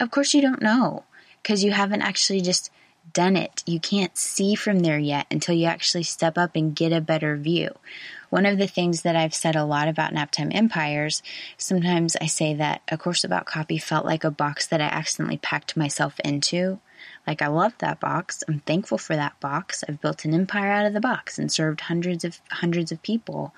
Of 0.00 0.10
course 0.10 0.34
you 0.34 0.42
don't 0.42 0.62
know 0.62 1.04
because 1.42 1.62
you 1.62 1.72
haven't 1.72 2.02
actually 2.02 2.40
just 2.40 2.70
done 3.12 3.36
it. 3.36 3.62
You 3.66 3.78
can't 3.78 4.16
see 4.16 4.54
from 4.54 4.80
there 4.80 4.98
yet 4.98 5.26
until 5.30 5.54
you 5.54 5.66
actually 5.66 6.04
step 6.04 6.38
up 6.38 6.56
and 6.56 6.74
get 6.74 6.92
a 6.92 7.00
better 7.00 7.36
view. 7.36 7.70
One 8.30 8.46
of 8.46 8.58
the 8.58 8.66
things 8.66 9.02
that 9.02 9.14
I've 9.14 9.34
said 9.34 9.54
a 9.54 9.64
lot 9.64 9.86
about 9.88 10.12
Naptime 10.12 10.54
Empires, 10.54 11.22
sometimes 11.56 12.16
I 12.20 12.26
say 12.26 12.54
that 12.54 12.82
A 12.88 12.96
Course 12.96 13.22
About 13.22 13.46
Copy 13.46 13.78
felt 13.78 14.06
like 14.06 14.24
a 14.24 14.30
box 14.30 14.66
that 14.66 14.80
I 14.80 14.86
accidentally 14.86 15.36
packed 15.36 15.76
myself 15.76 16.18
into. 16.24 16.80
Like 17.26 17.42
I 17.42 17.48
love 17.48 17.74
that 17.78 18.00
box. 18.00 18.42
I'm 18.48 18.60
thankful 18.60 18.98
for 18.98 19.14
that 19.14 19.38
box. 19.38 19.84
I've 19.88 20.00
built 20.00 20.24
an 20.24 20.34
empire 20.34 20.72
out 20.72 20.86
of 20.86 20.94
the 20.94 21.00
box 21.00 21.38
and 21.38 21.52
served 21.52 21.82
hundreds 21.82 22.24
of 22.24 22.40
hundreds 22.50 22.90
of 22.90 23.02
people 23.02 23.54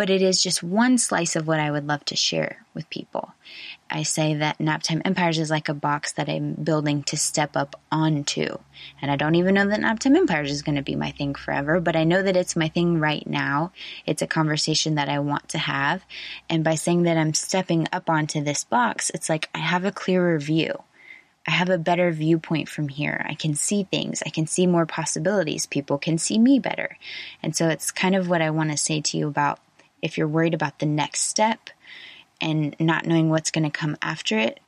but 0.00 0.08
it 0.08 0.22
is 0.22 0.42
just 0.42 0.62
one 0.62 0.96
slice 0.96 1.36
of 1.36 1.46
what 1.46 1.60
I 1.60 1.70
would 1.70 1.86
love 1.86 2.02
to 2.06 2.16
share 2.16 2.64
with 2.72 2.88
people. 2.88 3.34
I 3.90 4.02
say 4.02 4.32
that 4.36 4.56
Naptime 4.56 5.02
Empires 5.04 5.38
is 5.38 5.50
like 5.50 5.68
a 5.68 5.74
box 5.74 6.12
that 6.12 6.26
I'm 6.26 6.54
building 6.54 7.02
to 7.02 7.18
step 7.18 7.54
up 7.54 7.78
onto. 7.92 8.56
And 9.02 9.10
I 9.10 9.16
don't 9.16 9.34
even 9.34 9.56
know 9.56 9.68
that 9.68 9.80
Naptime 9.80 10.16
Empires 10.16 10.50
is 10.50 10.62
going 10.62 10.76
to 10.76 10.82
be 10.82 10.96
my 10.96 11.10
thing 11.10 11.34
forever, 11.34 11.80
but 11.80 11.96
I 11.96 12.04
know 12.04 12.22
that 12.22 12.34
it's 12.34 12.56
my 12.56 12.68
thing 12.68 12.98
right 12.98 13.26
now. 13.26 13.72
It's 14.06 14.22
a 14.22 14.26
conversation 14.26 14.94
that 14.94 15.10
I 15.10 15.18
want 15.18 15.50
to 15.50 15.58
have. 15.58 16.02
And 16.48 16.64
by 16.64 16.76
saying 16.76 17.02
that 17.02 17.18
I'm 17.18 17.34
stepping 17.34 17.86
up 17.92 18.08
onto 18.08 18.42
this 18.42 18.64
box, 18.64 19.10
it's 19.10 19.28
like 19.28 19.50
I 19.54 19.58
have 19.58 19.84
a 19.84 19.92
clearer 19.92 20.38
view. 20.38 20.82
I 21.46 21.50
have 21.50 21.68
a 21.68 21.76
better 21.76 22.10
viewpoint 22.10 22.70
from 22.70 22.88
here. 22.88 23.22
I 23.28 23.34
can 23.34 23.54
see 23.54 23.82
things. 23.84 24.22
I 24.24 24.30
can 24.30 24.46
see 24.46 24.66
more 24.66 24.86
possibilities. 24.86 25.66
People 25.66 25.98
can 25.98 26.16
see 26.16 26.38
me 26.38 26.58
better. 26.58 26.96
And 27.42 27.54
so 27.54 27.68
it's 27.68 27.90
kind 27.90 28.14
of 28.14 28.30
what 28.30 28.40
I 28.40 28.48
want 28.48 28.70
to 28.70 28.78
say 28.78 29.02
to 29.02 29.18
you 29.18 29.28
about 29.28 29.58
if 30.02 30.16
you're 30.16 30.28
worried 30.28 30.54
about 30.54 30.78
the 30.78 30.86
next 30.86 31.20
step 31.20 31.70
and 32.40 32.74
not 32.78 33.06
knowing 33.06 33.30
what's 33.30 33.50
going 33.50 33.64
to 33.64 33.70
come 33.70 33.96
after 34.02 34.38
it, 34.38 34.60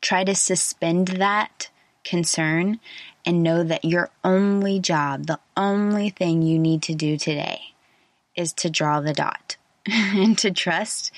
try 0.00 0.24
to 0.24 0.34
suspend 0.34 1.08
that 1.08 1.70
concern 2.04 2.78
and 3.24 3.42
know 3.42 3.62
that 3.62 3.84
your 3.84 4.10
only 4.22 4.78
job, 4.78 5.26
the 5.26 5.40
only 5.56 6.10
thing 6.10 6.42
you 6.42 6.58
need 6.58 6.82
to 6.82 6.94
do 6.94 7.16
today 7.16 7.60
is 8.36 8.52
to 8.52 8.70
draw 8.70 9.00
the 9.00 9.14
dot 9.14 9.56
and 9.86 10.36
to 10.38 10.50
trust 10.50 11.10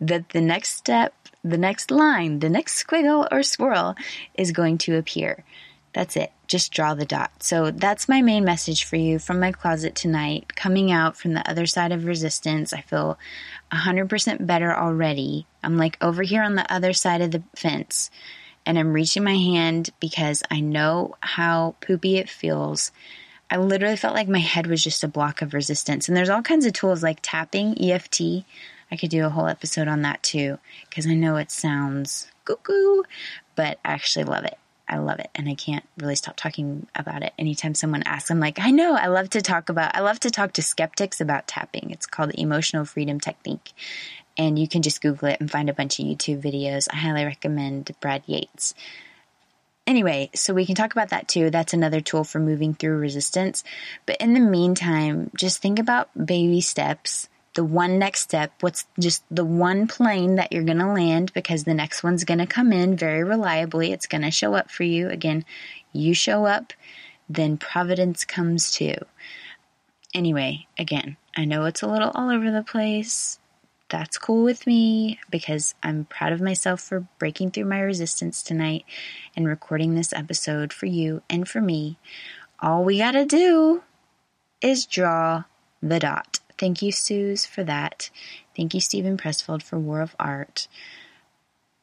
that 0.00 0.30
the 0.30 0.40
next 0.40 0.72
step, 0.74 1.14
the 1.44 1.58
next 1.58 1.90
line, 1.90 2.40
the 2.40 2.48
next 2.48 2.84
squiggle 2.84 3.28
or 3.30 3.42
swirl 3.42 3.94
is 4.34 4.52
going 4.52 4.78
to 4.78 4.96
appear. 4.96 5.44
That's 5.92 6.16
it. 6.16 6.32
Just 6.46 6.72
draw 6.72 6.94
the 6.94 7.04
dot. 7.04 7.42
So 7.42 7.70
that's 7.70 8.08
my 8.08 8.22
main 8.22 8.44
message 8.44 8.84
for 8.84 8.96
you 8.96 9.18
from 9.18 9.40
my 9.40 9.52
closet 9.52 9.94
tonight. 9.94 10.54
Coming 10.54 10.92
out 10.92 11.16
from 11.16 11.34
the 11.34 11.48
other 11.48 11.66
side 11.66 11.92
of 11.92 12.04
resistance, 12.04 12.72
I 12.72 12.82
feel 12.82 13.18
100% 13.72 14.46
better 14.46 14.74
already. 14.74 15.46
I'm 15.62 15.76
like 15.76 15.96
over 16.00 16.22
here 16.22 16.42
on 16.42 16.54
the 16.54 16.72
other 16.72 16.92
side 16.92 17.20
of 17.20 17.30
the 17.30 17.42
fence 17.56 18.10
and 18.68 18.78
I'm 18.78 18.92
reaching 18.92 19.24
my 19.24 19.36
hand 19.36 19.90
because 19.98 20.42
I 20.50 20.60
know 20.60 21.16
how 21.20 21.74
poopy 21.80 22.18
it 22.18 22.28
feels. 22.28 22.92
I 23.50 23.56
literally 23.56 23.96
felt 23.96 24.14
like 24.14 24.28
my 24.28 24.40
head 24.40 24.66
was 24.66 24.84
just 24.84 25.02
a 25.02 25.08
block 25.08 25.40
of 25.40 25.54
resistance. 25.54 26.06
And 26.06 26.16
there's 26.16 26.28
all 26.28 26.42
kinds 26.42 26.66
of 26.66 26.74
tools 26.74 27.02
like 27.02 27.20
tapping, 27.22 27.82
EFT. 27.82 28.44
I 28.90 28.96
could 28.96 29.08
do 29.10 29.24
a 29.24 29.30
whole 29.30 29.46
episode 29.46 29.88
on 29.88 30.02
that 30.02 30.22
too 30.22 30.58
because 30.88 31.06
I 31.06 31.14
know 31.14 31.36
it 31.36 31.50
sounds 31.50 32.30
cuckoo, 32.44 33.02
but 33.54 33.78
I 33.84 33.92
actually 33.92 34.24
love 34.24 34.44
it. 34.44 34.58
I 34.88 34.98
love 34.98 35.18
it. 35.18 35.30
And 35.34 35.48
I 35.48 35.54
can't 35.54 35.84
really 35.98 36.16
stop 36.16 36.36
talking 36.36 36.86
about 36.94 37.22
it. 37.22 37.32
Anytime 37.38 37.74
someone 37.74 38.02
asks, 38.04 38.30
I'm 38.30 38.40
like, 38.40 38.58
I 38.60 38.70
know, 38.70 38.94
I 38.94 39.06
love 39.06 39.30
to 39.30 39.42
talk 39.42 39.68
about, 39.68 39.94
I 39.94 40.00
love 40.00 40.20
to 40.20 40.30
talk 40.30 40.54
to 40.54 40.62
skeptics 40.62 41.20
about 41.20 41.46
tapping. 41.46 41.90
It's 41.90 42.06
called 42.06 42.30
the 42.30 42.40
emotional 42.40 42.84
freedom 42.84 43.20
technique. 43.20 43.72
And 44.36 44.58
you 44.58 44.68
can 44.68 44.82
just 44.82 45.02
Google 45.02 45.28
it 45.28 45.40
and 45.40 45.50
find 45.50 45.68
a 45.68 45.74
bunch 45.74 45.98
of 45.98 46.06
YouTube 46.06 46.42
videos. 46.42 46.86
I 46.92 46.96
highly 46.96 47.24
recommend 47.24 47.94
Brad 48.00 48.22
Yates. 48.26 48.74
Anyway, 49.86 50.30
so 50.34 50.52
we 50.52 50.66
can 50.66 50.74
talk 50.74 50.92
about 50.92 51.08
that 51.08 51.28
too. 51.28 51.50
That's 51.50 51.72
another 51.72 52.00
tool 52.00 52.22
for 52.22 52.38
moving 52.38 52.74
through 52.74 52.98
resistance. 52.98 53.64
But 54.06 54.18
in 54.18 54.34
the 54.34 54.40
meantime, 54.40 55.30
just 55.36 55.62
think 55.62 55.78
about 55.78 56.10
baby 56.26 56.60
steps 56.60 57.28
the 57.58 57.64
one 57.64 57.98
next 57.98 58.20
step, 58.20 58.52
what's 58.60 58.86
just 59.00 59.24
the 59.32 59.44
one 59.44 59.88
plane 59.88 60.36
that 60.36 60.52
you're 60.52 60.62
going 60.62 60.78
to 60.78 60.92
land 60.92 61.32
because 61.32 61.64
the 61.64 61.74
next 61.74 62.04
one's 62.04 62.22
going 62.22 62.38
to 62.38 62.46
come 62.46 62.72
in 62.72 62.96
very 62.96 63.24
reliably. 63.24 63.90
It's 63.90 64.06
going 64.06 64.22
to 64.22 64.30
show 64.30 64.54
up 64.54 64.70
for 64.70 64.84
you. 64.84 65.08
Again, 65.08 65.44
you 65.92 66.14
show 66.14 66.46
up, 66.46 66.72
then 67.28 67.56
providence 67.56 68.24
comes 68.24 68.70
too. 68.70 68.94
Anyway, 70.14 70.68
again, 70.78 71.16
I 71.36 71.46
know 71.46 71.64
it's 71.64 71.82
a 71.82 71.88
little 71.88 72.12
all 72.14 72.30
over 72.30 72.48
the 72.52 72.62
place. 72.62 73.40
That's 73.88 74.18
cool 74.18 74.44
with 74.44 74.64
me 74.64 75.18
because 75.28 75.74
I'm 75.82 76.04
proud 76.04 76.32
of 76.32 76.40
myself 76.40 76.80
for 76.80 77.08
breaking 77.18 77.50
through 77.50 77.64
my 77.64 77.80
resistance 77.80 78.40
tonight 78.40 78.84
and 79.34 79.48
recording 79.48 79.96
this 79.96 80.12
episode 80.12 80.72
for 80.72 80.86
you 80.86 81.22
and 81.28 81.48
for 81.48 81.60
me. 81.60 81.98
All 82.60 82.84
we 82.84 82.98
got 82.98 83.12
to 83.12 83.26
do 83.26 83.82
is 84.62 84.86
draw 84.86 85.42
the 85.82 85.98
dot. 85.98 86.38
Thank 86.58 86.82
you, 86.82 86.92
Suze, 86.92 87.46
for 87.46 87.62
that. 87.64 88.10
Thank 88.56 88.74
you, 88.74 88.80
Steven 88.80 89.16
Pressfield, 89.16 89.62
for 89.62 89.78
War 89.78 90.00
of 90.00 90.16
Art. 90.18 90.66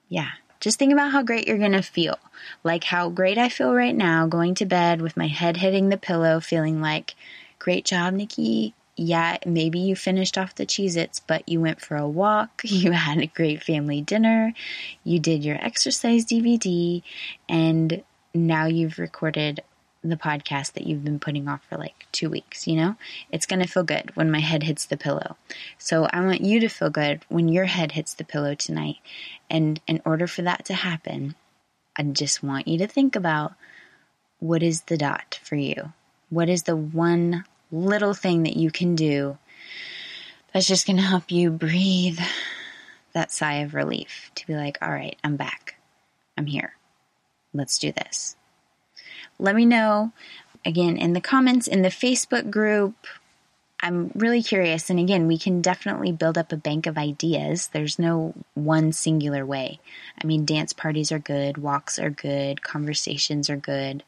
Yeah, 0.10 0.32
just 0.60 0.78
think 0.78 0.92
about 0.92 1.12
how 1.12 1.24
great 1.24 1.48
you're 1.48 1.58
going 1.58 1.72
to 1.72 1.82
feel. 1.82 2.20
Like 2.64 2.84
how 2.84 3.10
great 3.10 3.38
I 3.38 3.50
feel 3.50 3.74
right 3.74 3.96
now, 3.96 4.28
going 4.28 4.56
to 4.56 4.66
bed 4.66 5.02
with 5.02 5.18
my 5.18 5.28
head 5.28 5.58
hitting 5.58 5.90
the 5.90 5.98
pillow, 5.98 6.40
feeling 6.40 6.82
like, 6.82 7.16
great 7.60 7.86
job, 7.86 8.14
Nikki. 8.14 8.74
Yeah, 8.98 9.38
maybe 9.46 9.80
you 9.80 9.96
finished 9.96 10.38
off 10.38 10.56
the 10.56 10.66
Cheez 10.66 10.96
Its, 10.96 11.20
but 11.20 11.48
you 11.48 11.60
went 11.60 11.82
for 11.82 11.98
a 11.98 12.08
walk, 12.08 12.62
you 12.64 12.92
had 12.92 13.20
a 13.20 13.28
great 13.28 13.64
family 13.64 14.02
dinner, 14.02 14.54
you 15.04 15.20
did 15.20 15.44
your 15.44 15.58
exercise 15.58 16.26
DVD, 16.26 17.02
and 17.50 18.04
now 18.34 18.66
you've 18.66 19.00
recorded 19.00 19.62
the 20.10 20.18
podcast 20.18 20.74
that 20.74 20.86
you've 20.86 21.04
been 21.04 21.20
putting 21.20 21.48
off 21.48 21.62
for 21.70 21.78
like 21.78 22.06
two 22.12 22.30
weeks, 22.30 22.68
you 22.68 22.76
know? 22.76 22.96
It's 23.32 23.46
going 23.46 23.62
to 23.62 23.68
feel 23.68 23.84
good 23.84 24.12
when 24.15 24.32
my 24.32 24.39
head 24.39 24.63
hits 24.63 24.86
the 24.86 24.98
pillow. 24.98 25.38
So 25.78 26.06
I 26.06 26.22
want 26.22 26.41
you 26.41 26.60
to 26.62 26.70
feel 26.70 26.89
good 26.89 27.22
when 27.30 27.48
your 27.48 27.65
head 27.65 27.91
hits 27.91 28.13
the 28.13 28.24
pillow 28.24 28.56
tonight. 28.56 28.98
And 29.50 29.80
in 29.88 30.02
order 30.06 30.28
for 30.28 30.41
that 30.44 30.65
to 30.65 30.74
happen, 30.74 31.36
I 31.98 32.04
just 32.04 32.44
want 32.44 32.68
you 32.68 32.78
to 32.80 32.88
think 32.88 33.15
about 33.15 33.54
what 34.39 34.63
is 34.63 34.82
the 34.82 34.98
dot 34.98 35.39
for 35.44 35.56
you? 35.56 35.94
What 36.30 36.50
is 36.50 36.63
the 36.63 36.76
one 36.76 37.46
little 37.72 38.13
thing 38.13 38.44
that 38.44 38.58
you 38.58 38.72
can 38.72 38.96
do 38.96 39.38
that's 40.54 40.68
just 40.68 40.88
going 40.88 40.98
to 40.98 41.04
help 41.04 41.32
you 41.32 41.52
breathe 41.52 42.20
that 43.13 43.32
sigh 43.32 43.56
of 43.56 43.74
relief 43.74 44.32
to 44.36 44.46
be 44.46 44.56
like, 44.56 44.78
all 44.82 44.91
right, 44.91 45.18
I'm 45.24 45.36
back. 45.36 45.76
I'm 46.38 46.46
here. 46.46 46.74
Let's 47.54 47.80
do 47.80 47.91
this. 47.91 48.36
Let 49.39 49.56
me 49.56 49.65
know 49.65 50.12
again 50.63 50.98
in 50.98 51.13
the 51.13 51.21
comments 51.21 51.67
in 51.67 51.82
the 51.82 51.89
Facebook 51.89 52.50
group. 52.50 52.95
I'm 53.82 54.10
really 54.15 54.41
curious. 54.41 54.89
And 54.89 55.00
again, 55.00 55.28
we 55.28 55.38
can 55.38 55.62
definitely 55.62 56.12
build 56.12 56.38
up 56.38 56.52
a 56.52 56.58
bank 56.58 56.88
of 56.88 56.98
ideas. 56.98 57.67
There's 57.67 58.00
no 58.00 58.34
one 58.54 58.93
singular 58.93 59.45
way. 59.45 59.80
I 60.21 60.26
mean, 60.26 60.45
dance 60.45 60.74
parties 60.74 61.12
are 61.12 61.19
good, 61.19 61.58
walks 61.58 62.00
are 62.00 62.10
good, 62.10 62.63
conversations 62.63 63.50
are 63.50 63.58
good. 63.58 64.04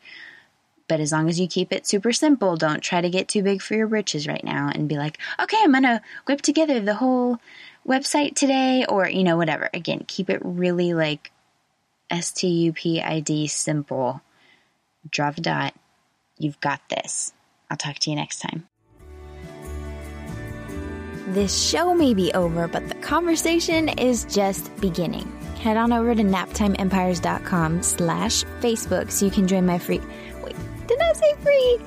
But 0.88 1.02
as 1.02 1.12
long 1.12 1.28
as 1.28 1.38
you 1.38 1.48
keep 1.50 1.74
it 1.74 1.86
super 1.86 2.14
simple, 2.14 2.56
don't 2.56 2.82
try 2.82 3.02
to 3.02 3.10
get 3.10 3.28
too 3.28 3.44
big 3.44 3.62
for 3.62 3.76
your 3.76 3.88
britches 3.88 4.26
right 4.26 4.44
now 4.44 4.72
and 4.74 4.88
be 4.88 4.96
like, 4.96 5.20
okay, 5.38 5.58
I'm 5.62 5.74
going 5.74 5.84
to 5.84 6.02
whip 6.26 6.42
together 6.42 6.80
the 6.80 6.96
whole 6.96 7.40
website 7.86 8.36
today 8.36 8.86
or, 8.88 9.08
you 9.08 9.26
know, 9.26 9.36
whatever. 9.36 9.70
Again, 9.74 10.06
keep 10.08 10.30
it 10.30 10.42
really 10.44 10.94
like 10.94 11.32
S 12.10 12.32
T 12.32 12.48
U 12.48 12.74
P 12.74 13.02
I 13.02 13.20
D 13.20 13.48
simple. 13.48 14.22
Drop 15.12 15.38
a 15.38 15.42
dot. 15.42 15.74
You've 16.38 16.60
got 16.60 16.82
this. 16.90 17.34
I'll 17.70 17.78
talk 17.78 18.00
to 18.00 18.10
you 18.10 18.16
next 18.16 18.40
time. 18.40 18.68
This 21.28 21.62
show 21.62 21.94
may 21.94 22.14
be 22.14 22.34
over, 22.34 22.68
but 22.68 22.88
the 22.88 22.96
conversation 22.96 23.90
is 23.90 24.26
just 24.26 24.74
beginning. 24.80 25.30
Head 25.60 25.76
on 25.76 25.92
over 25.92 26.16
to 26.16 26.22
naptimeempires.com 26.22 27.84
slash 27.84 28.44
Facebook 28.62 29.12
so 29.12 29.26
you 29.26 29.32
can 29.32 29.48
join 29.48 29.66
my 29.66 29.78
free 29.78 30.02
Wait, 30.42 30.56
did 30.88 31.02
I 31.02 31.14
say 31.14 31.36
free? 31.42 31.80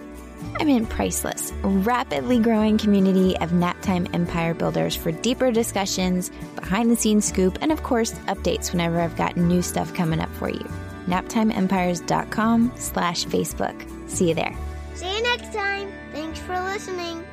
I 0.58 0.64
mean 0.64 0.84
priceless, 0.84 1.52
rapidly 1.62 2.38
growing 2.38 2.76
community 2.76 3.34
of 3.38 3.52
Naptime 3.52 4.12
Empire 4.14 4.52
builders 4.52 4.94
for 4.94 5.10
deeper 5.10 5.50
discussions, 5.50 6.30
behind 6.54 6.90
the 6.90 6.96
scenes 6.96 7.24
scoop, 7.24 7.56
and 7.62 7.72
of 7.72 7.82
course, 7.82 8.12
updates 8.28 8.72
whenever 8.72 9.00
I've 9.00 9.16
got 9.16 9.38
new 9.38 9.62
stuff 9.62 9.94
coming 9.94 10.20
up 10.20 10.28
for 10.34 10.50
you. 10.50 10.68
NaptimeEmpires.com 11.06 12.72
slash 12.76 13.24
Facebook. 13.26 14.10
See 14.10 14.28
you 14.28 14.34
there. 14.34 14.56
See 14.94 15.16
you 15.16 15.22
next 15.22 15.52
time. 15.52 15.92
Thanks 16.12 16.38
for 16.40 16.58
listening. 16.60 17.24